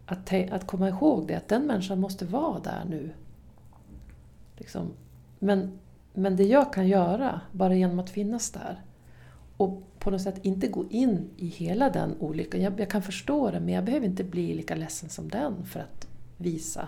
Att, 0.05 0.33
att 0.51 0.67
komma 0.67 0.89
ihåg 0.89 1.27
det, 1.27 1.35
att 1.35 1.47
den 1.47 1.67
människan 1.67 1.99
måste 1.99 2.25
vara 2.25 2.59
där 2.59 2.85
nu. 2.89 3.11
Liksom. 4.59 4.91
Men, 5.39 5.79
men 6.13 6.35
det 6.35 6.43
jag 6.43 6.73
kan 6.73 6.87
göra, 6.87 7.41
bara 7.51 7.75
genom 7.75 7.99
att 7.99 8.09
finnas 8.09 8.51
där 8.51 8.81
och 9.57 9.83
på 9.99 10.11
något 10.11 10.21
sätt 10.21 10.39
inte 10.45 10.67
gå 10.67 10.85
in 10.89 11.29
i 11.37 11.47
hela 11.47 11.89
den 11.89 12.15
olyckan. 12.19 12.61
Jag, 12.61 12.79
jag 12.79 12.89
kan 12.89 13.01
förstå 13.01 13.51
det, 13.51 13.59
men 13.59 13.73
jag 13.73 13.83
behöver 13.83 14.07
inte 14.07 14.23
bli 14.23 14.53
lika 14.53 14.75
ledsen 14.75 15.09
som 15.09 15.29
den 15.29 15.65
för 15.65 15.79
att 15.79 16.07
visa 16.37 16.87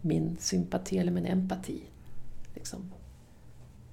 min 0.00 0.36
sympati 0.40 0.98
eller 0.98 1.12
min 1.12 1.26
empati. 1.26 1.82
Liksom. 2.54 2.92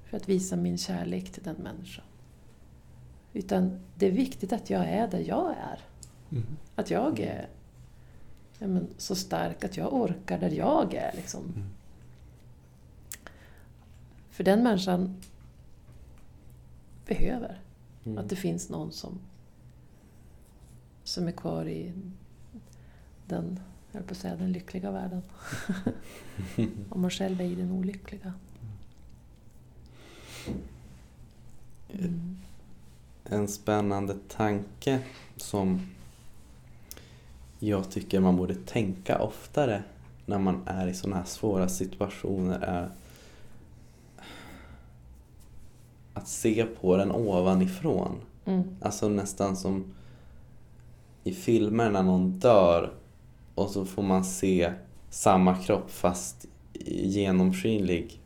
För 0.03 0.17
att 0.17 0.29
visa 0.29 0.55
min 0.55 0.77
kärlek 0.77 1.31
till 1.31 1.43
den 1.43 1.55
människan. 1.55 2.05
Utan 3.33 3.79
det 3.95 4.07
är 4.07 4.11
viktigt 4.11 4.53
att 4.53 4.69
jag 4.69 4.85
är 4.87 5.07
där 5.07 5.23
jag 5.27 5.49
är. 5.49 5.79
Mm. 6.31 6.45
Att 6.75 6.91
jag 6.91 7.19
är 7.19 7.47
ja, 8.59 8.67
men, 8.67 8.87
så 8.97 9.15
stark 9.15 9.63
att 9.63 9.77
jag 9.77 9.93
orkar 9.93 10.39
där 10.39 10.49
jag 10.49 10.93
är. 10.93 11.11
Liksom. 11.15 11.43
Mm. 11.43 11.69
För 14.41 14.45
den 14.45 14.63
människan 14.63 15.15
behöver 17.05 17.59
Mm. 18.05 18.17
att 18.17 18.29
det 18.29 18.35
finns 18.35 18.69
någon 18.69 18.91
som, 18.91 19.19
som 21.03 21.27
är 21.27 21.31
kvar 21.31 21.65
i 21.65 21.93
den, 23.27 23.59
jag 23.91 24.07
på 24.07 24.11
att 24.11 24.17
säga, 24.17 24.35
den 24.35 24.51
lyckliga 24.51 24.91
världen. 24.91 25.21
Om 26.89 27.01
man 27.01 27.09
själv 27.09 27.41
är 27.41 27.45
i 27.45 27.55
den 27.55 27.71
olyckliga. 27.71 28.33
Mm. 31.89 32.37
En 33.23 33.47
spännande 33.47 34.15
tanke 34.27 34.99
som 35.37 35.87
jag 37.59 37.91
tycker 37.91 38.19
man 38.19 38.37
borde 38.37 38.55
tänka 38.55 39.19
oftare 39.19 39.83
när 40.25 40.39
man 40.39 40.61
är 40.65 40.87
i 40.87 40.93
sådana 40.93 41.15
här 41.15 41.25
svåra 41.25 41.69
situationer 41.69 42.59
är 42.59 42.89
att 46.13 46.27
se 46.27 46.65
på 46.65 46.97
den 46.97 47.11
ovanifrån. 47.11 48.21
Mm. 48.45 48.75
Alltså 48.81 49.09
nästan 49.09 49.55
som 49.55 49.93
i 51.23 51.33
filmer 51.33 51.89
när 51.89 52.03
någon 52.03 52.39
dör 52.39 52.93
och 53.55 53.69
så 53.69 53.85
får 53.85 54.03
man 54.03 54.23
se 54.23 54.73
samma 55.09 55.55
kropp 55.55 55.91
fast 55.91 56.45
i 56.73 57.07
genomskinlig 57.07 58.21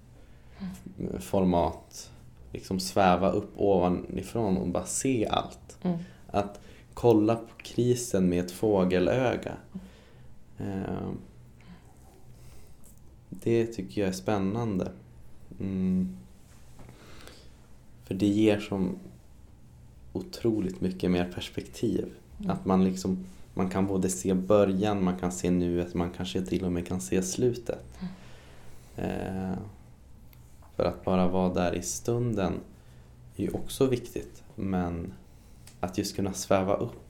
format. 1.20 2.12
Liksom 2.52 2.80
sväva 2.80 3.32
upp 3.32 3.52
ovanifrån 3.56 4.58
och 4.58 4.68
bara 4.68 4.86
se 4.86 5.28
allt. 5.28 5.78
Mm. 5.82 5.98
Att 6.28 6.60
kolla 6.94 7.36
på 7.36 7.56
krisen 7.58 8.30
med 8.30 8.46
ett 8.46 8.52
fågelöga. 8.52 9.54
Eh, 10.58 11.10
Det 13.30 13.66
tycker 13.66 14.02
jag 14.02 14.08
är 14.08 14.14
spännande. 14.14 14.92
Mm. 15.60 16.18
För 18.06 18.16
det 18.16 18.28
ger 18.28 18.60
som 18.60 18.96
otroligt 20.14 20.82
mycket 20.82 21.12
mer 21.12 21.32
perspektiv. 21.36 22.06
Mm. 22.40 22.52
Att 22.52 22.66
man 22.66 22.84
liksom 22.84 23.26
man 23.58 23.70
kan 23.70 23.88
både 23.88 24.10
se 24.10 24.34
början, 24.34 25.04
man 25.04 25.18
kan 25.18 25.32
se 25.32 25.52
nuet, 25.52 25.94
man 25.94 26.10
kanske 26.10 26.42
till 26.42 26.66
och 26.66 26.72
med 26.72 26.88
kan 26.88 27.02
se 27.02 27.24
slutet. 27.24 27.86
Eh, 28.96 29.54
för 30.76 30.86
att 30.86 31.06
bara 31.06 31.28
vara 31.28 31.54
där 31.54 31.76
i 31.76 31.82
stunden 31.82 32.54
är 33.36 33.44
ju 33.44 33.50
också 33.50 33.86
viktigt. 33.86 34.44
Men 34.56 35.14
att 35.80 35.98
just 35.98 36.16
kunna 36.16 36.34
sväva 36.34 36.76
upp 36.76 37.02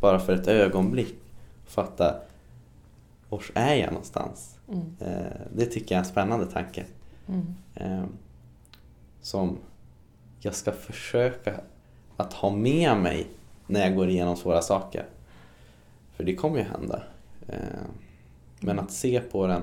bara 0.00 0.18
för 0.18 0.32
ett 0.32 0.46
ögonblick 0.46 1.16
och 1.64 1.70
fatta 1.70 2.20
var 3.28 3.42
är 3.54 3.74
jag 3.74 3.92
någonstans? 3.92 4.58
Mm. 4.68 4.96
Eh, 5.00 5.40
det 5.56 5.66
tycker 5.66 5.94
jag 5.94 6.00
är 6.00 6.04
en 6.04 6.10
spännande 6.10 6.46
tanke. 6.46 6.84
Mm. 7.26 7.54
Eh, 7.74 8.04
som 9.20 9.58
jag 10.40 10.54
ska 10.54 10.72
försöka 10.72 11.60
att 12.16 12.32
ha 12.32 12.50
med 12.50 12.96
mig 12.96 13.26
när 13.66 13.80
jag 13.80 13.96
går 13.96 14.08
igenom 14.08 14.36
svåra 14.36 14.62
saker. 14.62 15.06
För 16.16 16.24
det 16.24 16.34
kommer 16.34 16.58
ju 16.58 16.64
hända. 16.64 17.02
Eh, 17.48 17.58
men 18.60 18.78
att 18.78 18.90
se 18.90 19.20
på 19.20 19.46
den 19.46 19.62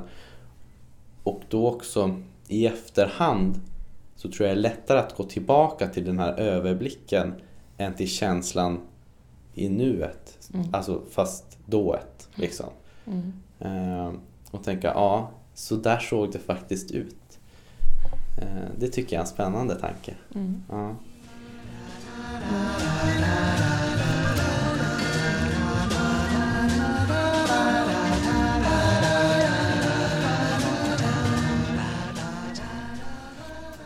och 1.24 1.42
då 1.50 1.68
också 1.68 2.16
i 2.48 2.66
efterhand 2.66 3.62
så 4.16 4.32
tror 4.32 4.48
jag 4.48 4.58
det 4.58 4.60
är 4.60 4.62
lättare 4.62 5.00
att 5.00 5.16
gå 5.16 5.24
tillbaka 5.24 5.88
till 5.88 6.06
den 6.06 6.20
här 6.20 6.40
överblicken 6.40 7.34
än 7.78 7.94
till 7.94 8.10
känslan 8.10 8.80
i 9.54 9.70
nuet. 9.70 10.50
Mm. 10.54 10.68
Alltså 10.74 11.02
fast 11.12 11.58
dået 11.66 12.30
liksom. 12.36 12.70
Mm. 13.06 13.34
Eh, 13.60 14.14
och 14.52 14.64
tänka, 14.64 14.88
ja, 14.88 15.32
så 15.54 15.76
där 15.76 16.00
såg 16.00 16.32
det 16.32 16.40
faktiskt 16.40 16.92
ut. 16.92 17.16
Eh, 18.38 18.48
det 18.78 18.88
tycker 18.88 19.16
jag 19.16 19.20
är 19.20 19.26
en 19.26 19.34
spännande 19.34 19.76
tanke. 19.76 20.16
Mm. 20.36 20.64
Ja. 20.70 20.96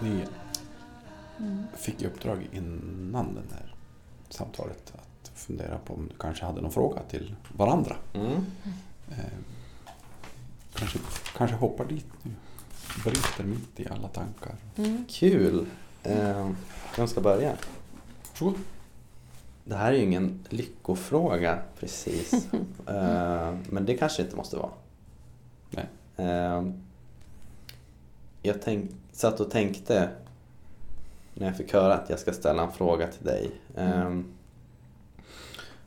Ni 0.01 0.25
fick 1.77 2.01
i 2.01 2.07
uppdrag 2.07 2.49
innan 2.51 3.35
det 3.35 3.55
här 3.55 3.75
samtalet 4.29 4.93
att 4.95 5.31
fundera 5.35 5.77
på 5.77 5.93
om 5.93 6.07
du 6.07 6.15
kanske 6.19 6.45
hade 6.45 6.61
någon 6.61 6.71
fråga 6.71 7.01
till 7.09 7.35
varandra. 7.57 7.95
Mm. 8.13 8.45
Eh, 9.09 9.15
kanske, 10.73 10.99
kanske 11.37 11.55
hoppar 11.57 11.85
dit 11.85 12.07
nu. 12.23 12.31
Bryter 13.03 13.43
mitt 13.43 13.79
i 13.79 13.87
alla 13.89 14.07
tankar. 14.07 14.55
Mm. 14.75 15.05
Kul! 15.09 15.65
Eh, 16.03 16.49
vem 16.97 17.07
ska 17.07 17.21
börja? 17.21 17.53
Varsågod. 18.31 18.55
Det 19.63 19.75
här 19.75 19.93
är 19.93 19.97
ju 19.97 20.03
ingen 20.03 20.45
lyckofråga 20.49 21.59
precis. 21.79 22.47
Eh, 22.87 23.55
men 23.69 23.85
det 23.85 23.97
kanske 23.97 24.21
inte 24.21 24.35
måste 24.35 24.57
vara. 24.57 24.71
Nej. 25.69 25.85
Eh, 26.17 26.63
jag 28.41 28.61
tänk, 28.61 28.91
satt 29.11 29.39
och 29.39 29.51
tänkte 29.51 30.09
när 31.33 31.47
jag 31.47 31.57
fick 31.57 31.73
höra 31.73 31.93
att 31.93 32.09
jag 32.09 32.19
ska 32.19 32.33
ställa 32.33 32.63
en 32.63 32.71
fråga 32.71 33.07
till 33.07 33.25
dig. 33.25 33.51
Eh, 33.75 34.19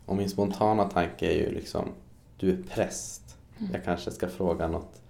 och 0.06 0.16
min 0.16 0.30
spontana 0.30 0.84
tanke 0.84 1.26
är 1.26 1.36
ju 1.36 1.50
liksom, 1.50 1.88
du 2.36 2.50
är 2.50 2.62
präst. 2.62 3.36
Jag 3.72 3.84
kanske 3.84 4.10
ska 4.10 4.28
fråga 4.28 4.68
något, 4.68 5.00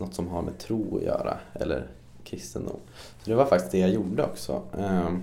något 0.00 0.14
som 0.14 0.28
har 0.28 0.42
med 0.42 0.58
tro 0.58 0.96
att 0.96 1.02
göra 1.02 1.38
eller 1.52 1.86
kristendom. 2.24 2.80
Så 3.22 3.30
det 3.30 3.36
var 3.36 3.46
faktiskt 3.46 3.72
det 3.72 3.78
jag 3.78 3.90
gjorde 3.90 4.24
också. 4.24 4.62
Ehm, 4.78 5.22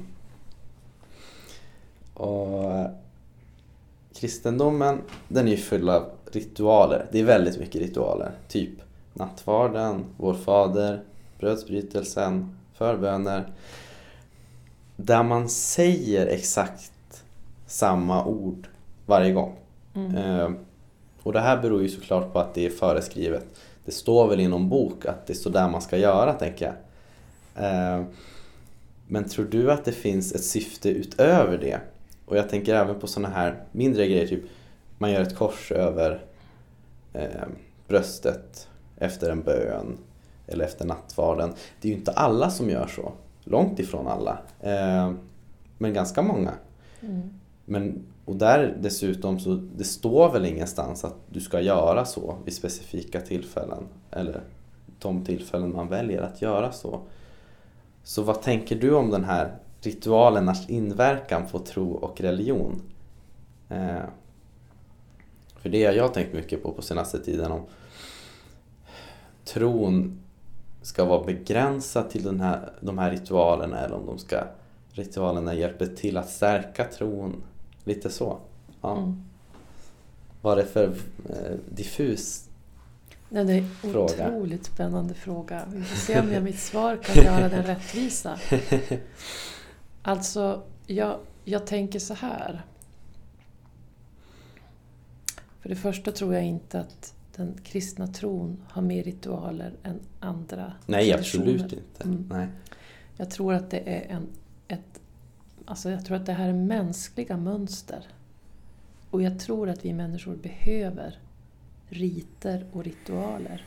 och 2.14 2.90
kristendomen, 4.16 5.02
den 5.28 5.48
är 5.48 5.52
ju 5.52 5.58
full 5.58 5.90
av 5.90 6.10
ritualer. 6.32 7.06
Det 7.12 7.20
är 7.20 7.24
väldigt 7.24 7.60
mycket 7.60 7.82
ritualer. 7.82 8.32
Typ 8.48 8.72
nattvarden, 9.14 10.06
vår 10.18 10.34
fader, 10.34 11.04
brödsbrytelsen, 11.40 12.58
förböner. 12.74 13.54
Där 14.96 15.24
man 15.24 15.50
säger 15.50 16.28
exakt 16.28 17.24
samma 17.68 18.26
ord 18.26 18.68
varje 19.06 19.32
gång. 19.32 19.56
Mm. 19.94 20.16
Eh, 20.16 20.52
och 21.24 21.34
det 21.34 21.40
här 21.40 21.62
beror 21.62 21.82
ju 21.82 21.90
såklart 21.90 22.34
på 22.34 22.40
att 22.40 22.54
det 22.54 22.66
är 22.66 22.70
föreskrivet. 22.70 23.46
Det 23.88 23.94
står 23.94 24.28
väl 24.28 24.40
i 24.40 24.48
någon 24.48 24.70
bok 24.70 25.06
att 25.06 25.28
det 25.28 25.34
är 25.34 25.36
så 25.36 25.50
där 25.50 25.70
man 25.70 25.82
ska 25.82 25.98
göra, 25.98 26.34
tänker 26.34 26.66
jag. 26.66 26.76
Eh, 27.66 28.06
men 29.08 29.24
tror 29.24 29.46
du 29.46 29.72
att 29.72 29.86
det 29.86 29.92
finns 29.92 30.34
ett 30.34 30.44
syfte 30.44 30.90
utöver 30.90 31.58
det? 31.58 31.80
Och 32.26 32.38
jag 32.38 32.50
tänker 32.50 32.76
även 32.76 33.00
på 33.00 33.08
sådana 33.08 33.36
här 33.36 33.64
mindre 33.72 34.08
grejer, 34.08 34.28
typ 34.28 34.44
man 34.98 35.12
gör 35.12 35.22
ett 35.22 35.36
kors 35.36 35.72
över 35.72 36.26
eh, 37.14 37.48
bröstet 37.88 38.68
efter 38.98 39.30
en 39.30 39.44
bön 39.44 39.98
eller 40.48 40.66
efter 40.66 40.86
nattvarden. 40.86 41.54
Det 41.82 41.88
är 41.88 41.92
ju 41.92 41.98
inte 41.98 42.12
alla 42.12 42.50
som 42.50 42.70
gör 42.70 42.88
så. 42.88 43.12
Långt 43.44 43.80
ifrån 43.80 44.08
alla. 44.08 44.38
Eh, 44.62 45.12
men 45.78 45.94
ganska 45.94 46.22
många. 46.22 46.54
Mm. 47.02 47.40
Men, 47.66 48.06
och 48.28 48.36
där 48.36 48.78
dessutom 48.80 49.40
så 49.40 49.56
det 49.76 49.84
står 49.84 50.32
väl 50.32 50.46
ingenstans 50.46 51.06
att 51.06 51.16
du 51.30 51.42
ska 51.42 51.62
göra 51.62 52.06
så 52.06 52.38
vid 52.46 52.54
specifika 52.54 53.22
tillfällen. 53.22 53.88
Eller 54.12 54.42
de 55.00 55.26
tillfällen 55.26 55.76
man 55.76 55.88
väljer 55.88 56.22
att 56.22 56.42
göra 56.42 56.72
så. 56.72 57.00
Så 58.04 58.22
vad 58.24 58.42
tänker 58.42 58.76
du 58.76 58.96
om 58.96 59.10
den 59.10 59.24
här 59.24 59.56
ritualernas 59.82 60.70
inverkan 60.70 61.48
på 61.52 61.60
tro 61.60 61.92
och 61.92 62.22
religion? 62.22 62.82
Eh, 63.70 64.04
för 65.58 65.70
det 65.70 65.86
har 65.86 65.94
jag 65.94 66.14
tänkt 66.14 66.34
mycket 66.34 66.64
på 66.64 66.72
på 66.72 66.82
senaste 66.82 67.20
tiden 67.20 67.52
om 67.52 67.62
tron 69.46 70.20
ska 70.82 71.06
vara 71.06 71.24
begränsad 71.24 72.10
till 72.10 72.24
den 72.24 72.42
här, 72.42 72.74
de 72.80 72.98
här 72.98 73.12
ritualerna 73.12 73.80
eller 73.80 73.96
om 73.96 74.06
de 74.06 74.18
ska 74.18 74.44
ritualerna 74.92 75.54
hjälper 75.54 75.86
till 75.86 76.18
att 76.18 76.30
stärka 76.30 76.84
tron. 76.84 77.44
Lite 77.88 78.10
så. 78.10 78.40
Ja. 78.82 78.98
Mm. 78.98 79.24
Vad 80.42 80.60
är 80.60 80.64
det 80.64 80.70
för 80.70 80.88
eh, 81.30 81.58
diffus? 81.70 82.50
Nej, 83.30 83.46
det 83.46 83.54
är 83.54 83.58
en 83.58 83.70
Fråga. 83.70 84.28
otroligt 84.28 84.66
spännande 84.66 85.14
fråga. 85.14 85.66
Vi 85.74 85.84
får 85.84 85.98
se 85.98 86.20
om 86.20 86.32
jag 86.32 86.44
mitt 86.44 86.60
svar 86.60 87.00
kan 87.04 87.24
göra 87.24 87.50
den 87.50 87.64
rättvisa. 87.64 88.40
Alltså, 90.02 90.64
jag, 90.86 91.20
jag 91.44 91.68
tänker 91.68 92.00
så 92.00 92.14
här. 92.14 92.66
För 95.62 95.70
det 95.70 95.76
första 95.76 96.12
tror 96.12 96.34
jag 96.34 96.44
inte 96.44 96.80
att 96.80 97.14
den 97.36 97.60
kristna 97.64 98.08
tron 98.08 98.64
har 98.68 98.82
mer 98.82 99.04
ritualer 99.04 99.74
än 99.84 100.00
andra 100.20 100.74
Nej, 100.86 101.14
absolut 101.14 101.62
inte. 101.74 102.04
Mm. 102.04 102.30
Nej. 102.30 102.48
Jag 103.18 103.30
tror 103.30 103.54
att 103.54 103.70
det 103.70 103.80
är 103.80 104.16
en, 104.16 104.28
ett, 104.68 105.00
alltså 105.68 105.90
jag 105.90 106.06
tror 106.06 106.18
att 106.18 106.26
det 106.26 106.34
här 106.34 106.50
är 106.50 106.54
mänskliga 106.54 107.38
mönster. 107.38 108.08
Och 109.10 109.22
jag 109.22 109.40
tror 109.40 109.70
att 109.70 109.86
vi 109.86 109.94
människor 109.94 110.36
behöver 110.36 111.20
riter 111.90 112.66
och 112.74 112.84
ritualer. 112.84 113.66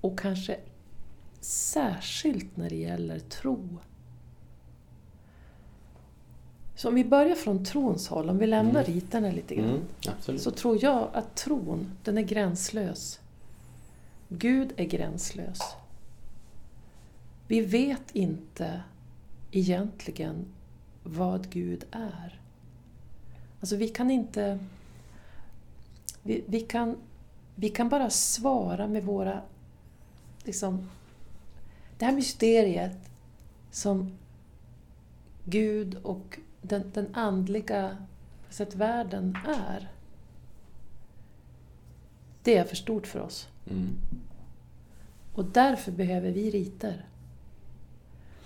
Och 0.00 0.18
kanske 0.18 0.56
särskilt 1.40 2.56
när 2.56 2.70
det 2.70 2.76
gäller 2.76 3.18
tro. 3.18 3.78
Så 6.74 6.88
om 6.88 6.94
vi 6.94 7.04
börjar 7.04 7.34
från 7.34 7.64
trons 7.64 8.08
håll, 8.08 8.30
om 8.30 8.38
vi 8.38 8.46
lämnar 8.46 8.80
Mm. 8.84 8.94
riterna 8.94 9.30
lite 9.30 9.54
grann. 9.54 9.80
Mm. 10.28 10.38
Så 10.38 10.50
tror 10.50 10.84
jag 10.84 11.08
att 11.12 11.36
tron, 11.36 11.90
den 12.04 12.18
är 12.18 12.22
gränslös. 12.22 13.20
Gud 14.28 14.72
är 14.76 14.84
gränslös. 14.84 15.60
Vi 17.46 17.60
vet 17.60 18.10
inte 18.12 18.82
egentligen 19.58 20.44
vad 21.02 21.50
Gud 21.50 21.84
är. 21.90 22.40
Alltså 23.60 23.76
vi 23.76 23.88
kan 23.88 24.10
inte... 24.10 24.58
Vi, 26.22 26.44
vi, 26.46 26.60
kan, 26.60 26.96
vi 27.54 27.68
kan 27.68 27.88
bara 27.88 28.10
svara 28.10 28.86
med 28.86 29.04
våra... 29.04 29.42
Liksom, 30.44 30.90
det 31.98 32.04
här 32.04 32.12
mysteriet 32.12 33.10
som 33.70 34.18
Gud 35.44 35.94
och 35.94 36.38
den, 36.62 36.90
den 36.94 37.14
andliga 37.14 37.96
sätt 38.50 38.74
världen 38.74 39.36
är. 39.46 39.90
Det 42.42 42.56
är 42.56 42.64
för 42.64 42.76
stort 42.76 43.06
för 43.06 43.20
oss. 43.20 43.48
Mm. 43.70 43.88
Och 45.34 45.44
därför 45.44 45.92
behöver 45.92 46.30
vi 46.30 46.50
riter. 46.50 47.04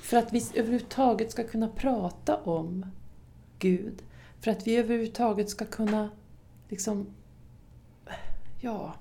För 0.01 0.17
att 0.17 0.33
vi 0.33 0.43
överhuvudtaget 0.55 1.31
ska 1.31 1.45
kunna 1.45 1.69
prata 1.69 2.37
om 2.37 2.87
Gud. 3.59 4.03
För 4.41 4.51
att 4.51 4.67
vi 4.67 4.77
överhuvudtaget 4.77 5.51
ska 5.51 5.65
kunna 5.65 6.11
liksom... 6.69 7.07
Ja... 8.61 8.95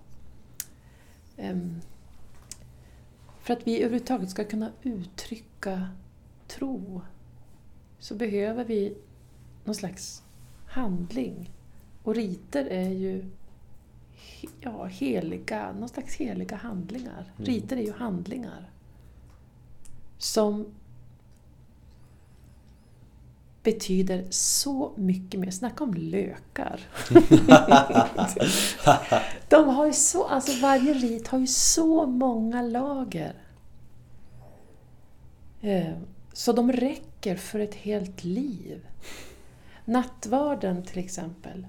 ehm, 1.38 1.82
för 3.42 3.54
att 3.54 3.68
vi 3.68 3.78
överhuvudtaget 3.78 4.30
ska 4.30 4.44
kunna 4.44 4.72
uttrycka 4.84 5.90
tro 6.48 7.02
så 8.00 8.16
behöver 8.16 8.66
vi 8.66 8.98
någon 9.66 9.76
slags 9.76 10.24
handling. 10.68 11.50
Och 12.04 12.16
riter 12.16 12.66
är 12.66 12.90
ju 12.90 13.26
ja, 14.62 14.86
heliga, 14.86 15.72
någon 15.72 15.90
slags 15.90 16.16
heliga 16.16 16.56
handlingar. 16.56 17.34
Mm. 17.38 17.46
Riter 17.46 17.78
är 17.78 17.82
ju 17.82 17.94
handlingar. 17.94 18.72
Som 20.18 20.66
betyder 23.64 24.26
så 24.30 24.92
mycket 24.96 25.40
mer. 25.40 25.52
Snacka 25.52 25.84
om 25.84 25.94
lökar. 25.94 26.80
De 29.50 29.70
har 29.70 29.86
ju 29.86 29.94
så, 29.94 30.28
alltså 30.28 30.62
varje 30.62 30.94
rit 30.94 31.28
har 31.28 31.40
ju 31.40 31.48
så 31.48 32.06
många 32.06 32.62
lager. 32.62 33.34
Eh, 35.62 35.94
Så 36.34 36.52
de 36.52 36.72
räcker 36.72 37.36
för 37.36 37.60
ett 37.60 37.76
helt 37.76 38.24
liv. 38.24 38.86
Nattvarden 39.86 40.84
till 40.84 41.00
exempel, 41.00 41.68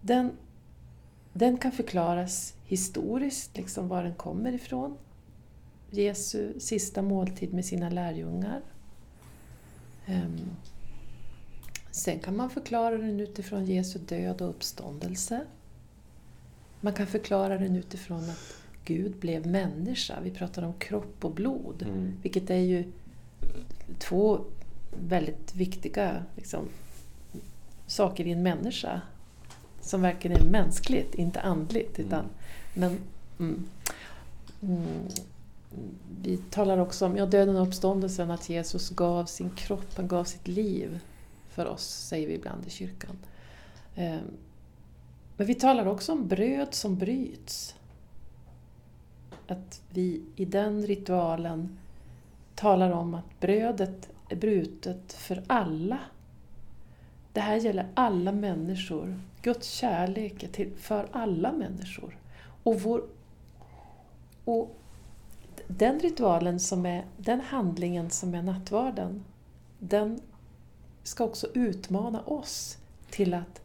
den, 0.00 0.32
den 1.32 1.58
kan 1.58 1.72
förklaras 1.72 2.54
historiskt, 2.64 3.56
liksom 3.56 3.88
var 3.88 4.02
den 4.02 4.14
kommer 4.14 4.52
ifrån. 4.52 4.96
Jesu 5.90 6.60
sista 6.60 7.02
måltid 7.02 7.52
med 7.54 7.64
sina 7.64 7.90
lärjungar. 7.90 8.60
Sen 11.90 12.18
kan 12.18 12.36
man 12.36 12.50
förklara 12.50 12.98
den 12.98 13.20
utifrån 13.20 13.66
Jesu 13.66 13.98
död 13.98 14.42
och 14.42 14.48
uppståndelse. 14.48 15.40
Man 16.80 16.92
kan 16.92 17.06
förklara 17.06 17.58
den 17.58 17.76
utifrån 17.76 18.30
att 18.30 18.54
Gud 18.84 19.16
blev 19.16 19.46
människa. 19.46 20.20
Vi 20.22 20.30
pratar 20.30 20.62
om 20.62 20.72
kropp 20.72 21.24
och 21.24 21.30
blod, 21.34 21.82
Mm. 21.82 22.12
vilket 22.22 22.50
är 22.50 22.54
ju 22.56 22.92
två 23.98 24.40
väldigt 25.08 25.54
viktiga 25.54 26.24
liksom, 26.36 26.68
saker 27.86 28.26
i 28.26 28.32
en 28.32 28.42
människa. 28.42 29.00
Som 29.80 30.02
verkligen 30.02 30.46
är 30.46 30.50
mänskligt, 30.50 31.14
inte 31.14 31.40
andligt. 31.40 31.98
Mm. 31.98 32.08
Utan, 32.08 32.24
men, 32.74 32.98
mm, 33.38 33.66
mm, 34.62 35.08
vi 36.22 36.36
talar 36.36 36.78
också 36.78 37.06
om 37.06 37.16
ja, 37.16 37.26
döden 37.26 37.56
och 37.56 37.66
uppståndelsen, 37.66 38.30
att 38.30 38.48
Jesus 38.48 38.90
gav 38.90 39.24
sin 39.24 39.50
kropp, 39.50 39.96
han 39.96 40.08
gav 40.08 40.24
sitt 40.24 40.48
liv 40.48 41.00
för 41.60 41.66
oss, 41.66 41.84
säger 41.84 42.28
vi 42.28 42.34
ibland 42.34 42.66
i 42.66 42.70
kyrkan. 42.70 43.18
Ehm, 43.96 44.36
men 45.36 45.46
vi 45.46 45.54
talar 45.54 45.86
också 45.86 46.12
om 46.12 46.28
bröd 46.28 46.74
som 46.74 46.96
bryts. 46.98 47.74
Att 49.46 49.82
vi 49.90 50.22
i 50.36 50.44
den 50.44 50.86
ritualen 50.86 51.78
talar 52.54 52.90
om 52.90 53.14
att 53.14 53.40
brödet 53.40 54.08
är 54.28 54.36
brutet 54.36 55.12
för 55.12 55.42
alla. 55.46 55.98
Det 57.32 57.40
här 57.40 57.56
gäller 57.56 57.88
alla 57.94 58.32
människor. 58.32 59.20
Guds 59.42 59.70
kärlek 59.70 60.42
är 60.42 60.48
till 60.48 60.72
för 60.76 61.08
alla 61.12 61.52
människor. 61.52 62.18
Och, 62.62 62.80
vår, 62.80 63.02
och 64.44 64.76
den 65.66 66.00
ritualen 66.00 66.60
som 66.60 66.86
är, 66.86 67.04
den 67.16 67.40
handlingen 67.40 68.10
som 68.10 68.34
är 68.34 68.42
nattvarden, 68.42 69.24
den 69.78 70.20
ska 71.10 71.24
också 71.24 71.48
utmana 71.54 72.22
oss 72.22 72.78
till 73.10 73.34
att 73.34 73.60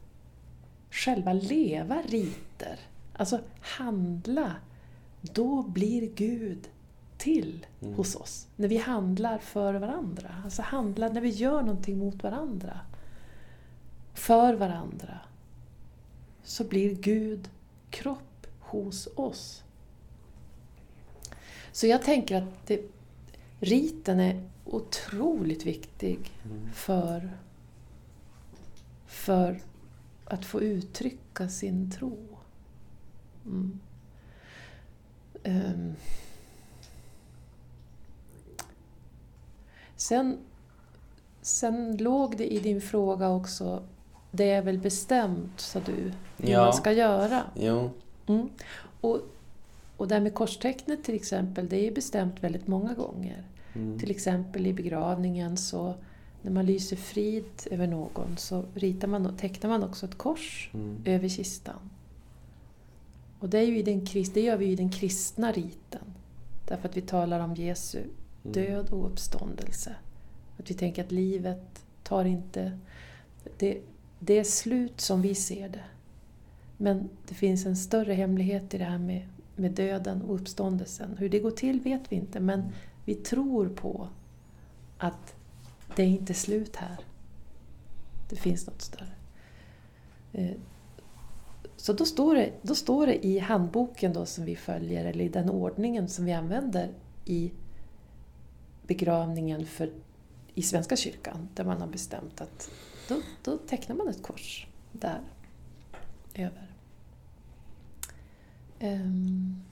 själva 0.91 1.33
leva 1.33 2.01
riter. 2.01 2.79
Alltså 3.13 3.39
handla. 3.61 4.55
Då 5.21 5.63
blir 5.63 6.09
Gud 6.15 6.67
till 7.17 7.65
Mm. 7.81 7.95
hos 7.95 8.15
oss. 8.15 8.47
När 8.55 8.67
vi 8.67 8.77
handlar 8.77 9.37
för 9.37 9.73
varandra. 9.73 10.35
Alltså 10.43 10.61
handla 10.61 11.09
när 11.09 11.21
vi 11.21 11.29
gör 11.29 11.61
någonting 11.61 11.97
mot 11.97 12.23
varandra. 12.23 12.79
För 14.13 14.53
varandra. 14.53 15.19
Så 16.43 16.63
blir 16.63 16.95
Gud 16.95 17.49
kropp 17.89 18.47
hos 18.59 19.07
oss. 19.15 19.63
Så 21.71 21.87
jag 21.87 22.03
tänker 22.03 22.35
att 22.35 22.67
det, 22.67 22.81
riten 23.65 24.19
är 24.19 24.41
otroligt 24.65 25.65
viktig 25.65 26.31
Mm. 26.45 26.69
för, 26.73 27.31
för 29.07 29.61
att 30.25 30.45
få 30.45 30.61
uttrycka 30.61 31.49
sin 31.49 31.91
tro. 31.91 32.17
Mm. 33.45 33.79
Ehm. 35.43 35.93
Sen, 39.95 40.37
sen 41.41 41.97
låg 41.97 42.37
det 42.37 42.53
i 42.53 42.59
din 42.59 42.81
fråga 42.81 43.29
också, 43.29 43.83
det 44.31 44.51
är 44.51 44.61
väl 44.61 44.77
bestämt, 44.77 45.59
sa 45.59 45.79
du, 45.79 46.11
hur 46.37 46.49
Ja. 46.51 46.63
man 46.63 46.73
ska 46.73 46.91
göra. 46.91 47.43
Jo. 47.55 47.89
Mm. 48.27 48.49
Och, 49.01 49.19
och 49.97 50.07
det 50.07 50.15
här 50.15 50.21
med 50.21 50.33
korstecknet 50.33 51.03
till 51.03 51.15
exempel, 51.15 51.69
det 51.69 51.87
är 51.87 51.91
bestämt 51.91 52.43
väldigt 52.43 52.67
många 52.67 52.93
gånger. 52.93 53.43
Mm. 53.75 53.99
Till 53.99 54.11
exempel 54.11 54.67
i 54.67 54.73
begravningen 54.73 55.57
så 55.57 55.95
när 56.41 56.51
man 56.51 56.65
lyser 56.65 56.95
frid 56.95 57.45
över 57.71 57.87
någon 57.87 58.37
så 58.37 58.65
ritar 58.73 59.07
man 59.07 59.37
tecknar 59.37 59.69
man 59.69 59.83
också 59.83 60.05
ett 60.05 60.17
kors 60.17 60.69
Mm. 60.73 60.97
över 61.05 61.27
kistan. 61.27 61.89
Och 63.39 63.49
det, 63.49 63.57
är 63.59 63.63
ju 63.63 63.79
i 63.79 63.83
den, 63.83 64.05
det 64.33 64.41
gör 64.41 64.57
vi 64.57 64.65
ju 64.65 64.71
i 64.71 64.75
den 64.75 64.91
kristna 64.91 65.51
riten. 65.51 66.01
Därför 66.67 66.89
att 66.89 66.97
vi 66.97 67.01
talar 67.01 67.39
om 67.39 67.55
Jesu 67.55 67.99
Mm. 67.99 68.53
död 68.53 68.89
och 68.89 69.05
uppståndelse. 69.05 69.95
Att 70.57 70.69
vi 70.69 70.73
tänker 70.73 71.03
att 71.03 71.11
livet 71.11 71.85
tar 72.03 72.25
inte... 72.25 72.79
Det, 73.57 73.81
det 74.19 74.39
är 74.39 74.43
slut 74.43 75.01
som 75.01 75.21
vi 75.21 75.35
ser 75.35 75.69
det. 75.69 75.83
Men 76.77 77.09
det 77.27 77.33
finns 77.33 77.65
en 77.65 77.75
större 77.75 78.13
hemlighet 78.13 78.73
i 78.73 78.77
det 78.77 78.83
här 78.83 78.97
med, 78.97 79.27
med 79.55 79.71
döden 79.71 80.21
och 80.21 80.35
uppståndelsen. 80.35 81.17
Hur 81.17 81.29
det 81.29 81.39
går 81.39 81.51
till 81.51 81.79
vet 81.81 82.01
vi 82.11 82.15
inte, 82.15 82.39
men 82.39 82.63
vi 83.05 83.15
tror 83.15 83.69
på 83.69 84.09
att 84.97 85.35
det 85.95 86.03
är 86.03 86.07
inte 86.07 86.33
slut 86.33 86.75
här. 86.75 86.97
Det 88.29 88.35
finns 88.35 88.67
något 88.67 88.81
större. 88.81 89.13
Eh, 90.33 90.55
så 91.77 91.93
då 91.93 92.05
står, 92.05 92.35
det, 92.35 92.53
då 92.61 92.75
står 92.75 93.07
det 93.07 93.25
i 93.25 93.39
handboken 93.39 94.13
då 94.13 94.25
som 94.25 94.45
vi 94.45 94.55
följer, 94.55 95.05
eller 95.05 95.25
i 95.25 95.29
den 95.29 95.49
ordningen 95.49 96.07
som 96.07 96.25
vi 96.25 96.33
använder 96.33 96.91
i 97.25 97.51
begravningen 98.87 99.65
för, 99.65 99.91
i 100.53 100.61
Svenska 100.61 100.95
kyrkan, 100.95 101.49
där 101.53 101.63
man 101.63 101.81
har 101.81 101.87
bestämt 101.87 102.41
att 102.41 102.71
då, 103.07 103.21
då 103.43 103.57
tecknar 103.57 103.95
man 103.95 104.07
ett 104.07 104.23
kors 104.23 104.67
där 104.91 105.21
över. 106.33 106.75
Um, 108.79 109.63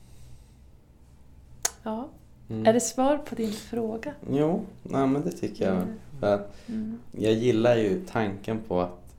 ja, 1.83 2.09
Mm. 2.49 2.65
är 2.65 2.73
det 2.73 2.79
svar 2.79 3.17
på 3.17 3.35
din 3.35 3.51
fråga? 3.51 4.13
Jo, 4.31 4.65
nej, 4.83 5.07
men 5.07 5.21
det 5.25 5.31
tycker 5.31 5.65
jag. 5.65 5.75
Mm. 5.75 5.93
För 6.19 6.35
att 6.35 6.69
Mm. 6.69 6.99
jag 7.11 7.33
gillar 7.33 7.75
ju 7.75 8.05
tanken 8.05 8.59
på 8.67 8.81
att... 8.81 9.15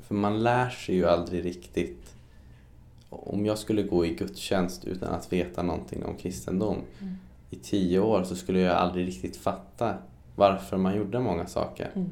För 0.00 0.14
man 0.14 0.42
lär 0.42 0.70
sig 0.70 0.94
ju 0.94 1.06
aldrig 1.06 1.44
riktigt. 1.44 2.14
Om 3.10 3.46
jag 3.46 3.58
skulle 3.58 3.82
gå 3.82 4.06
i 4.06 4.14
gudstjänst 4.14 4.84
utan 4.84 5.14
att 5.14 5.32
veta 5.32 5.62
någonting 5.62 6.04
om 6.04 6.16
kristendom 6.16 6.76
Mm. 7.00 7.14
i 7.50 7.56
tio 7.56 7.98
år 8.00 8.24
så 8.24 8.36
skulle 8.36 8.60
jag 8.60 8.76
aldrig 8.76 9.06
riktigt 9.06 9.36
fatta 9.36 9.94
varför 10.36 10.76
man 10.76 10.96
gjorde 10.96 11.20
många 11.20 11.46
saker. 11.46 11.90
Mm. 11.94 12.08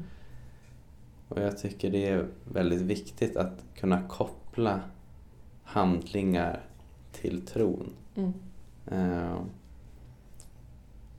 Och 1.29 1.41
jag 1.41 1.57
tycker 1.57 1.91
det 1.91 2.05
är 2.09 2.27
väldigt 2.53 2.81
viktigt 2.81 3.37
att 3.37 3.63
kunna 3.75 4.01
koppla 4.07 4.81
handlingar 5.63 6.59
till 7.11 7.41
tron. 7.45 7.89
Mm. 8.15 8.33
Eh, 8.91 9.41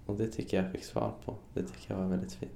och 0.06 0.16
det 0.16 0.26
tycker 0.26 0.62
jag 0.62 0.72
fick 0.72 0.84
svar 0.84 1.12
på. 1.24 1.34
Det 1.54 1.62
tycker 1.62 1.94
jag 1.94 1.96
var 2.00 2.06
väldigt 2.08 2.32
fint. 2.32 2.52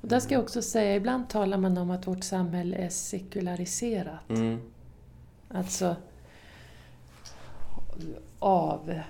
Och 0.00 0.08
där 0.08 0.20
ska 0.20 0.34
jag 0.34 0.42
också 0.42 0.62
säga, 0.62 0.96
ibland 0.96 1.28
talar 1.28 1.58
man 1.58 1.78
om 1.78 1.90
att 1.90 2.06
vårt 2.06 2.24
samhälle 2.24 2.76
är 2.76 2.88
sekulariserat. 2.88 4.28
Mm. 4.30 4.60
Alltså 5.48 5.96
av 8.38 9.00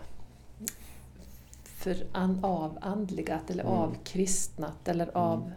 för 1.64 2.06
an, 2.12 2.38
avandligat 2.44 3.50
eller 3.50 3.64
Mm. 3.64 3.74
avkristnat 3.74 4.88
eller 4.88 5.16
av 5.16 5.52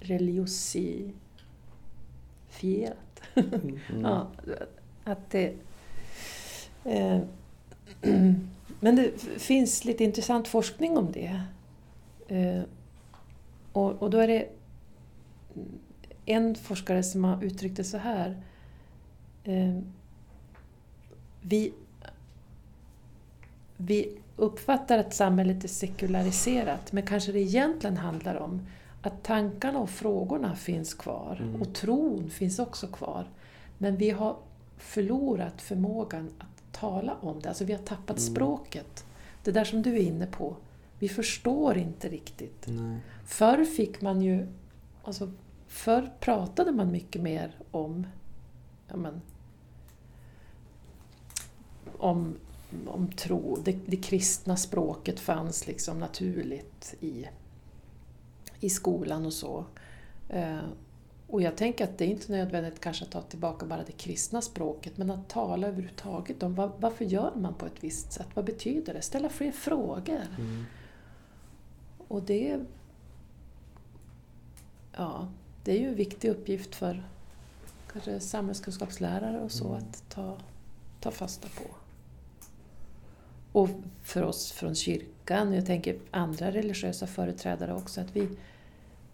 religiosifierat. 0.00 1.12
Mm. 3.34 3.78
Ja, 4.02 4.26
att 5.04 5.30
det, 5.30 5.54
eh, 6.84 7.20
men 8.80 8.96
det 8.96 9.20
finns 9.38 9.84
lite 9.84 10.04
intressant 10.04 10.48
forskning 10.48 10.96
om 10.96 11.12
det. 11.12 11.40
Eh, 12.28 12.62
och, 13.72 14.02
och 14.02 14.10
då 14.10 14.18
är 14.18 14.28
det 14.28 14.48
en 16.26 16.54
forskare 16.54 17.02
som 17.02 17.24
har 17.24 17.44
uttryckt 17.44 17.76
det 17.76 17.84
så 17.84 17.98
här. 17.98 18.42
Eh, 19.44 19.78
vi, 21.40 21.72
vi 23.76 24.18
uppfattar 24.36 24.98
att 24.98 25.14
samhället 25.14 25.64
är 25.64 25.68
sekulariserat 25.68 26.92
men 26.92 27.06
kanske 27.06 27.32
det 27.32 27.40
egentligen 27.40 27.96
handlar 27.96 28.34
om 28.34 28.66
att 29.02 29.22
tankarna 29.22 29.78
och 29.78 29.90
frågorna 29.90 30.56
finns 30.56 30.94
kvar 30.94 31.38
Mm. 31.42 31.62
och 31.62 31.74
tron 31.74 32.30
finns 32.30 32.58
också 32.58 32.86
kvar. 32.86 33.26
Men 33.78 33.96
vi 33.96 34.10
har 34.10 34.36
förlorat 34.78 35.62
förmågan 35.62 36.30
att 36.38 36.51
tala 36.72 37.16
om 37.20 37.40
det, 37.40 37.48
alltså 37.48 37.64
vi 37.64 37.72
har 37.72 37.82
tappat 37.82 38.18
Mm. 38.18 38.34
språket. 38.34 39.04
Det 39.42 39.52
där 39.52 39.64
som 39.64 39.82
du 39.82 39.96
är 39.96 40.00
inne 40.02 40.26
på, 40.26 40.56
vi 40.98 41.08
förstår 41.08 41.78
inte 41.78 42.08
riktigt. 42.08 42.66
Nej. 42.68 42.98
Förr 43.24 43.64
fick 43.64 44.00
man 44.00 44.22
ju, 44.22 44.46
alltså 45.04 45.32
förr 45.68 46.12
pratade 46.20 46.72
man 46.72 46.92
mycket 46.92 47.22
mer 47.22 47.56
om, 47.70 48.06
ja 48.88 48.96
men, 48.96 49.20
om, 51.98 52.34
om 52.86 53.12
tro. 53.12 53.58
Det, 53.64 53.78
det 53.86 53.96
kristna 53.96 54.56
språket 54.56 55.20
fanns 55.20 55.66
liksom 55.66 55.98
naturligt 55.98 56.94
i, 57.00 57.26
i 58.60 58.70
skolan 58.70 59.26
och 59.26 59.32
så. 59.32 59.64
Och 61.32 61.42
jag 61.42 61.56
tänker 61.56 61.84
att 61.84 61.98
det 61.98 62.04
är 62.04 62.08
inte 62.08 62.32
nödvändigt 62.32 62.80
kanske 62.80 63.04
att 63.04 63.10
ta 63.10 63.22
tillbaka 63.22 63.66
bara 63.66 63.84
det 63.84 63.92
kristna 63.92 64.42
språket, 64.42 64.98
men 64.98 65.10
att 65.10 65.28
tala 65.28 65.66
överhuvudtaget 65.66 66.42
om 66.42 66.54
vad, 66.54 66.72
varför 66.80 67.04
gör 67.04 67.32
man 67.36 67.54
på 67.54 67.66
ett 67.66 67.84
visst 67.84 68.12
sätt? 68.12 68.26
Vad 68.34 68.44
betyder 68.44 68.94
det? 68.94 69.02
Ställa 69.02 69.28
fler 69.28 69.52
frågor. 69.52 70.20
Mm. 70.38 70.64
Och 72.08 72.22
det, 72.22 72.60
ja, 74.96 75.28
det 75.64 75.72
är 75.72 75.80
ju 75.80 75.88
en 75.88 75.94
viktig 75.94 76.28
uppgift 76.28 76.74
för 76.74 77.04
kanske 77.92 78.20
samhällskunskapslärare 78.20 79.40
och 79.40 79.52
så 79.52 79.68
Mm. 79.68 79.78
att 79.78 80.04
ta, 80.08 80.36
ta 81.00 81.10
fasta 81.10 81.48
på. 81.48 81.74
Och 83.52 83.70
för 84.02 84.22
oss 84.22 84.52
från 84.52 84.74
kyrkan, 84.74 85.52
jag 85.52 85.66
tänker 85.66 85.98
andra 86.10 86.50
religiösa 86.50 87.06
företrädare 87.06 87.74
också, 87.74 88.00
att 88.00 88.16
vi, 88.16 88.28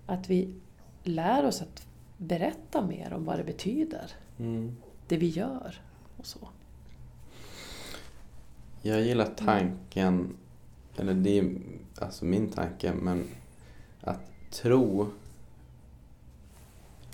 att 0.07 0.31
vi 0.31 0.55
lär 1.05 1.45
oss 1.45 1.63
att 1.63 1.88
berätta 2.19 2.87
mer 2.87 3.13
om 3.13 3.25
vad 3.25 3.39
det 3.39 3.45
betyder, 3.45 4.11
Mm. 4.39 4.77
det 5.09 5.17
vi 5.17 5.29
gör 5.29 5.81
och 6.17 6.27
så. 6.27 6.39
Jag 8.83 9.01
gillar 9.03 9.29
tanken, 9.37 10.37
eller 10.97 11.15
det 11.15 11.39
är 11.39 11.57
alltså 11.99 12.25
min 12.25 12.51
tanke, 12.51 12.93
men 13.03 13.25
att 14.01 14.21
tro 14.51 15.07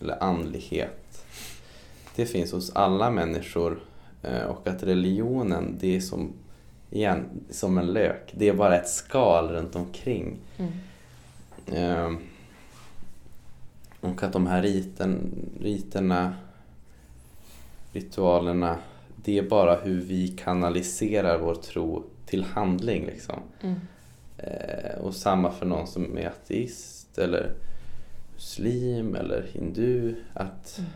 eller 0.00 0.22
andlighet, 0.22 1.24
det 2.16 2.26
finns 2.26 2.52
hos 2.52 2.70
alla 2.76 3.10
människor 3.10 3.80
eh, 4.22 4.42
och 4.42 4.66
att 4.66 4.82
religionen, 4.82 5.76
det 5.80 5.96
är 5.96 6.00
som, 6.00 6.32
igen, 6.90 7.24
som 7.50 7.78
en 7.78 7.86
lök. 7.86 8.32
Det 8.36 8.48
är 8.48 8.54
bara 8.54 8.76
ett 8.76 8.88
skal 8.88 9.48
runt 9.48 9.76
omkring. 9.76 10.36
Eh, 11.66 12.12
och 14.04 14.22
att 14.22 14.32
de 14.32 14.46
här 14.46 14.62
riten, 14.62 15.32
riterna, 15.60 16.34
ritualerna, 17.92 18.78
det 19.16 19.38
är 19.38 19.42
bara 19.42 19.76
hur 19.76 20.00
vi 20.00 20.28
kanaliserar 20.28 21.38
vår 21.38 21.54
tro 21.54 22.04
till 22.26 22.44
handling. 22.44 23.06
Liksom. 23.06 23.40
Mm. 23.62 23.80
Eh, 24.38 24.98
och 25.00 25.14
samma 25.14 25.50
för 25.50 25.66
någon 25.66 25.86
som 25.86 26.18
är 26.18 26.26
ateist 26.26 27.18
eller 27.18 27.54
muslim 28.34 29.14
eller 29.14 29.46
hindu. 29.52 30.16
Att 30.34 30.78
Mm. 30.78 30.90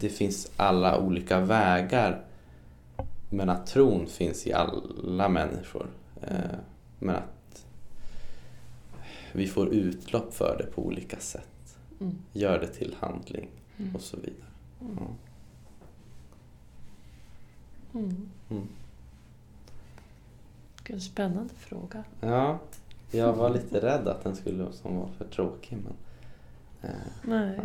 det 0.00 0.08
finns 0.08 0.52
alla 0.56 0.98
olika 0.98 1.40
vägar. 1.40 2.24
Men 3.30 3.48
att 3.48 3.66
tron 3.66 4.06
finns 4.06 4.46
i 4.46 4.52
alla 4.52 5.28
människor. 5.28 5.86
Eh, 6.22 6.58
men 6.98 7.16
att 7.16 7.43
vi 9.38 9.46
får 9.48 9.68
utlopp 9.68 10.34
för 10.34 10.58
det 10.58 10.66
på 10.66 10.82
olika 10.86 11.18
sätt. 11.18 11.76
Mm. 12.00 12.18
Gör 12.32 12.58
det 12.60 12.66
till 12.66 12.96
handling 13.00 13.48
Mm. 13.78 13.94
och 13.94 14.00
så 14.00 14.16
vidare. 14.16 14.46
Mm. 14.80 14.98
Mm. 17.94 18.28
Mm. 18.50 18.68
Vilken 20.76 21.00
spännande 21.00 21.54
fråga. 21.54 22.04
Ja, 22.20 22.58
jag 23.10 23.32
var 23.32 23.50
lite 23.50 23.80
rädd 23.80 24.08
att 24.08 24.24
den 24.24 24.36
skulle 24.36 24.72
som 24.72 24.96
var 24.96 25.08
för 25.18 25.24
tråkig 25.24 25.78
men... 25.78 25.92
Eh, 26.90 26.96
Nej, 27.22 27.60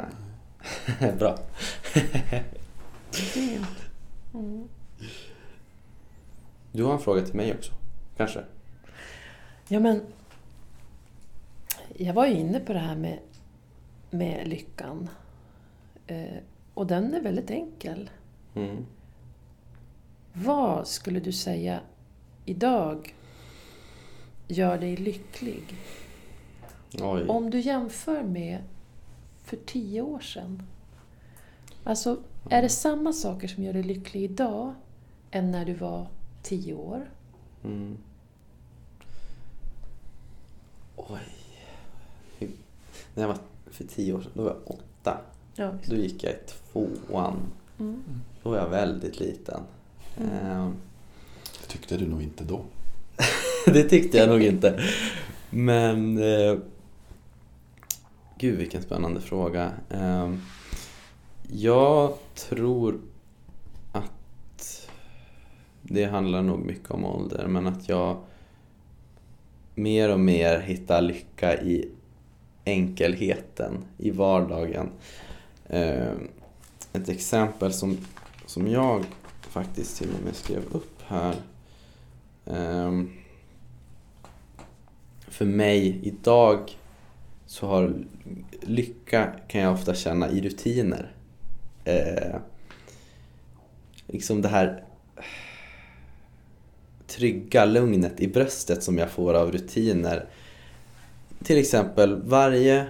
nej. 0.99 1.13
Bra. 1.20 1.38
fint. 3.11 3.67
Mm. 4.34 4.67
Du 6.72 6.84
har 6.84 6.93
en 6.93 6.99
fråga 6.99 7.22
till 7.22 7.36
mig 7.36 7.53
också, 7.53 7.74
kanske? 8.17 8.43
Ja, 9.67 9.80
men 9.80 10.01
jag 11.99 12.13
var 12.13 12.27
ju 12.27 12.33
inne 12.33 12.59
på 12.59 12.73
det 12.73 12.79
här 12.79 12.95
med, 12.95 13.19
med 14.09 14.47
lyckan. 14.47 15.09
Eh, 16.07 16.37
och 16.73 16.87
den 16.87 17.13
är 17.13 17.21
väldigt 17.21 17.51
enkel. 17.51 18.09
Mm. 18.55 18.85
Vad 20.33 20.87
skulle 20.87 21.19
du 21.19 21.31
säga 21.31 21.79
idag 22.45 23.15
gör 24.47 24.77
dig 24.77 24.97
lycklig? 24.97 25.63
Oj. 27.01 27.27
Om 27.27 27.49
du 27.49 27.59
jämför 27.59 28.23
med 28.23 28.63
för 29.43 29.57
tio 29.57 30.01
år 30.01 30.19
sedan. 30.19 30.63
Alltså, 31.83 32.17
är 32.49 32.61
det 32.61 32.69
samma 32.69 33.13
saker 33.13 33.47
som 33.47 33.63
gör 33.63 33.73
dig 33.73 33.83
lycklig 33.83 34.23
idag 34.23 34.73
än 35.31 35.51
när 35.51 35.65
du 35.65 35.73
var 35.73 36.07
tio 36.43 36.73
år? 36.73 37.09
Mm. 37.63 37.97
Oj. 40.95 41.38
När 43.20 43.24
jag 43.28 43.34
var 43.34 43.39
för 43.72 43.84
tio 43.84 44.13
år 44.13 44.22
sedan, 44.22 44.32
då 44.34 44.43
var 44.43 44.49
jag 44.49 44.72
åtta. 44.76 45.17
Ja, 45.55 45.72
Då 45.88 45.95
gick 45.95 46.24
jag 46.24 46.34
i 46.34 46.38
tvåan. 46.72 47.38
mm. 47.80 48.03
Då 48.43 48.49
var 48.49 48.57
jag 48.57 48.70
väldigt 48.70 49.20
liten. 49.20 49.61
Mm. 50.17 50.32
Eh, 50.51 50.70
Det 51.61 51.67
tyckte 51.67 51.97
du 51.97 52.07
nog 52.07 52.22
inte 52.24 52.43
då. 52.43 52.61
det 53.65 53.84
tyckte 53.84 54.17
jag 54.17 54.30
nog 54.30 54.41
inte. 54.41 54.84
Men... 55.49 56.17
Eh, 56.17 56.57
gud 58.38 58.57
vilken 58.57 58.82
spännande 58.82 59.22
fråga. 59.22 59.72
Eh, 59.89 60.34
jag 61.51 62.13
tror 62.36 63.01
att 63.91 64.89
det 65.82 66.05
handlar 66.05 66.41
nog 66.41 66.59
mycket 66.59 66.91
om 66.91 67.05
ålder 67.05 67.47
men 67.47 67.67
att 67.67 67.89
jag 67.89 68.17
mer 69.76 70.09
och 70.13 70.20
mer 70.20 70.59
hittar 70.59 71.01
lycka 71.01 71.61
i 71.61 71.89
enkelheten, 72.70 73.78
i 73.97 74.11
vardagen. 74.11 74.89
Eh, 75.70 76.13
ett 76.93 77.09
exempel 77.09 77.74
som, 77.74 77.97
som 78.45 78.67
jag 78.67 79.05
faktiskt 79.41 79.97
till 79.97 80.09
och 80.17 80.26
med 80.26 80.36
skrev 80.36 80.63
upp 80.72 81.01
här. 81.07 81.36
Eh, 82.45 83.03
för 85.28 85.45
mig 85.45 85.99
idag 86.03 86.78
så 87.45 87.67
har 87.67 88.05
lycka 88.61 89.34
kan 89.47 89.61
jag 89.61 89.74
ofta 89.74 89.95
känna 89.95 90.30
i 90.30 90.41
rutiner. 90.41 91.11
Eh, 91.84 92.36
liksom 94.07 94.41
det 94.41 94.47
här 94.47 94.84
trygga 97.07 97.65
lugnet 97.65 98.20
i 98.20 98.28
bröstet 98.28 98.84
som 98.84 98.97
jag 98.97 99.09
får 99.09 99.34
av 99.34 99.51
rutiner. 99.51 100.26
Till 101.43 101.57
exempel 101.57 102.21
varje 102.21 102.87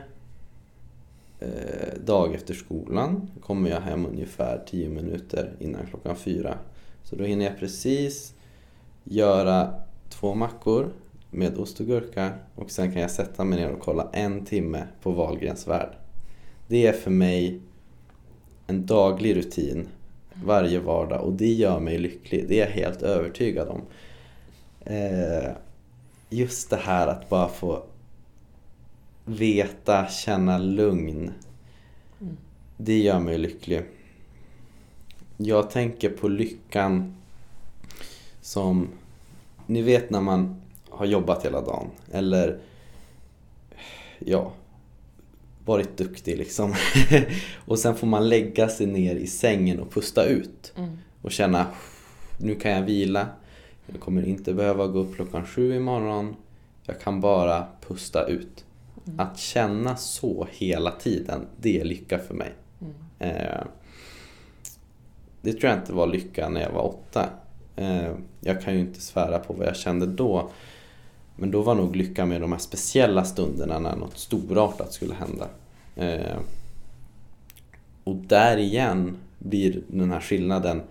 eh, 1.40 2.00
dag 2.06 2.36
efter 2.36 2.54
skolan 2.54 3.32
kommer 3.42 3.70
jag 3.70 3.82
hem 3.82 4.06
ungefär 4.06 4.64
10 4.68 4.90
minuter 4.90 5.52
innan 5.60 5.86
klockan 5.86 6.16
fyra. 6.16 6.58
Så 7.04 7.16
då 7.16 7.24
hinner 7.24 7.46
jag 7.46 7.60
precis 7.60 8.34
göra 9.04 9.74
två 10.10 10.36
mackor 10.36 10.90
med 11.32 11.58
ost 11.58 11.80
och 11.80 11.86
gurka 11.86 12.32
och 12.56 12.72
sen 12.72 12.92
kan 12.92 13.02
jag 13.02 13.12
sätta 13.12 13.44
mig 13.44 13.60
ner 13.60 13.72
och 13.72 13.80
kolla 13.80 14.10
en 14.14 14.46
timme 14.46 14.88
på 15.02 15.12
Wahlgrens 15.12 15.68
värld. 15.68 15.90
Det 16.68 16.88
är 16.88 16.94
för 16.94 17.12
mig 17.12 17.60
en 18.68 18.86
daglig 18.86 19.36
rutin 19.36 19.88
varje 20.34 20.80
vardag 20.80 21.22
och 21.22 21.34
det 21.34 21.54
gör 21.54 21.80
mig 21.80 21.98
lycklig. 21.98 22.46
Det 22.48 22.62
är 22.62 22.66
jag 22.66 22.74
helt 22.74 23.02
övertygad 23.02 23.68
om. 23.68 23.82
Eh, 24.86 25.52
just 26.30 26.70
det 26.70 26.78
här 26.78 27.08
att 27.08 27.30
bara 27.30 27.48
få 27.48 27.84
veta, 29.26 30.08
känna 30.08 30.58
lugn. 30.58 31.32
Mm. 32.22 32.38
Det 32.78 32.98
gör 32.98 33.20
mig 33.20 33.38
lycklig. 33.38 33.82
Jag 35.38 35.70
tänker 35.70 36.10
på 36.10 36.28
lyckan 36.28 37.16
som, 38.42 38.88
ni 39.66 39.82
vet 39.82 40.10
när 40.10 40.22
man 40.22 40.62
har 40.90 41.06
jobbat 41.06 41.46
hela 41.46 41.62
dagen 41.62 41.88
eller 42.12 42.60
ja, 44.20 44.52
varit 45.66 45.98
duktig 45.98 46.38
liksom. 46.38 46.74
och 47.56 47.80
sen 47.80 47.96
får 47.96 48.08
man 48.08 48.30
lägga 48.30 48.70
sig 48.70 48.88
ner 48.88 49.16
i 49.16 49.28
sängen 49.28 49.80
och 49.80 49.92
pusta 49.92 50.26
ut 50.26 50.74
Mm. 50.78 50.98
och 51.22 51.32
känna 51.32 51.66
nu 52.38 52.56
kan 52.56 52.72
jag 52.72 52.82
vila. 52.82 53.28
Jag 53.86 54.00
kommer 54.00 54.26
inte 54.26 54.54
behöva 54.54 54.88
gå 54.88 55.00
upp 55.00 55.16
klockan 55.16 55.46
sju 55.46 55.76
imorgon. 55.76 56.36
Jag 56.86 57.02
kan 57.02 57.22
bara 57.22 57.68
pusta 57.88 58.28
ut. 58.28 58.66
Mm. 59.10 59.20
Att 59.20 59.38
känna 59.38 59.96
så 59.96 60.48
hela 60.52 60.92
tiden, 60.92 61.48
det 61.58 61.80
är 61.80 61.86
lycka 61.86 62.20
för 62.20 62.34
mig. 62.34 62.54
Mm. 62.82 62.94
Eh, 63.20 63.64
det 65.42 65.54
tror 65.54 65.72
jag 65.72 65.80
inte 65.80 65.94
var 65.94 66.08
lycka 66.08 66.50
när 66.50 66.62
jag 66.62 66.72
var 66.72 66.84
åtta. 66.84 67.30
Eh, 67.76 68.12
jag 68.40 68.62
kan 68.62 68.74
ju 68.74 68.80
inte 68.80 69.02
svära 69.02 69.40
på 69.40 69.54
vad 69.54 69.68
jag 69.68 69.76
kände 69.76 70.06
då. 70.06 70.50
Men 71.36 71.52
då 71.52 71.62
var 71.62 71.76
nog 71.76 71.96
lycka 71.96 72.26
med 72.26 72.42
de 72.42 72.52
här 72.52 72.60
speciella 72.60 73.24
stunderna 73.24 73.80
när 73.80 73.96
något 73.96 74.18
storartat 74.18 74.94
skulle 74.94 75.14
hända. 75.14 75.48
Eh, 75.96 76.38
och 78.04 78.16
där 78.16 78.58
igen 78.58 79.18
blir 79.40 79.82
den 79.88 80.12
här 80.12 80.20
skillnaden 80.20 80.82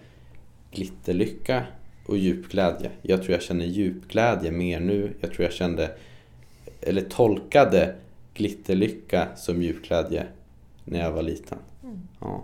glitterlycka 0.70 1.62
och 2.06 2.16
djupglädje. 2.16 2.90
Jag 3.02 3.22
tror 3.22 3.32
jag 3.32 3.42
känner 3.42 3.64
djupglädje 3.64 4.50
mer 4.50 4.80
nu. 4.80 5.14
Jag 5.20 5.32
tror 5.32 5.44
jag 5.44 5.52
kände, 5.52 5.90
eller 6.80 7.02
tolkade 7.02 7.94
glitterlycka 8.39 9.36
som 9.36 9.62
djupglädje 9.62 10.26
när 10.84 10.99
jag 10.99 11.12
var 11.12 11.22
liten. 11.22 11.59
Mm. 11.84 12.01
Ja. 12.20 12.43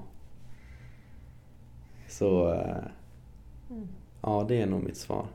Så, 2.09 2.53
Mm. 3.71 3.89
ja 4.21 4.45
det 4.49 4.63
är 4.63 4.67
nog 4.67 4.83
mitt 4.83 4.97
svar. 4.97 5.27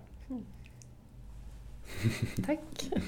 Tack. 2.46 2.60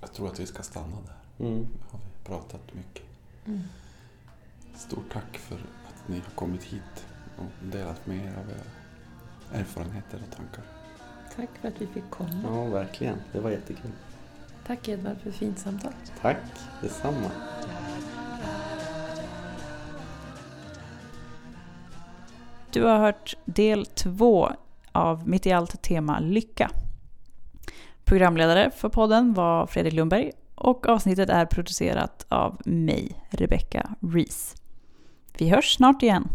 Jag 0.00 0.12
tror 0.12 0.28
att 0.28 0.40
vi 0.40 0.46
ska 0.46 0.62
stanna 0.62 0.96
där. 1.06 1.46
Mm. 1.46 1.58
Nu 1.58 1.66
har 1.90 1.98
vi 1.98 2.24
pratat 2.28 2.74
mycket. 2.74 3.02
Mm. 3.46 3.60
Stort 4.76 5.12
tack 5.12 5.38
för 5.38 5.54
att 5.56 6.08
ni 6.08 6.14
har 6.18 6.30
kommit 6.34 6.62
hit 6.62 7.06
och 7.38 7.66
delat 7.66 8.06
med 8.06 8.16
er 8.16 8.34
av 8.44 8.50
era 8.50 8.60
erfarenheter 9.52 10.18
och 10.26 10.36
tankar. 10.36 10.64
Tack 11.36 11.48
för 11.60 11.68
att 11.68 11.80
vi 11.82 11.86
fick 11.86 12.10
komma. 12.10 12.40
Ja, 12.44 12.64
verkligen. 12.64 13.16
Det 13.32 13.40
var 13.40 13.50
jättekul. 13.50 13.90
Tack 14.66 14.88
Edvard 14.88 15.16
för 15.22 15.30
ett 15.30 15.36
fint 15.36 15.58
samtal. 15.58 15.92
Tack, 16.20 16.36
detsamma. 16.82 17.30
Du 22.70 22.82
har 22.82 22.98
hört 22.98 23.36
del 23.44 23.86
två 23.86 24.50
av 24.92 25.28
Mitt 25.28 25.46
i 25.46 25.52
allt 25.52 25.82
tema 25.82 26.20
lycka. 26.20 26.70
Programledare 28.04 28.70
för 28.70 28.88
podden 28.88 29.34
var 29.34 29.66
Fredrik 29.66 29.92
Lundberg 29.92 30.32
och 30.54 30.88
avsnittet 30.88 31.28
är 31.28 31.46
producerat 31.46 32.26
av 32.28 32.60
mig, 32.64 33.26
Rebecca 33.30 33.90
Rees. 34.00 34.54
Vi 35.38 35.48
hörs 35.48 35.74
snart 35.74 36.02
igen. 36.02 36.28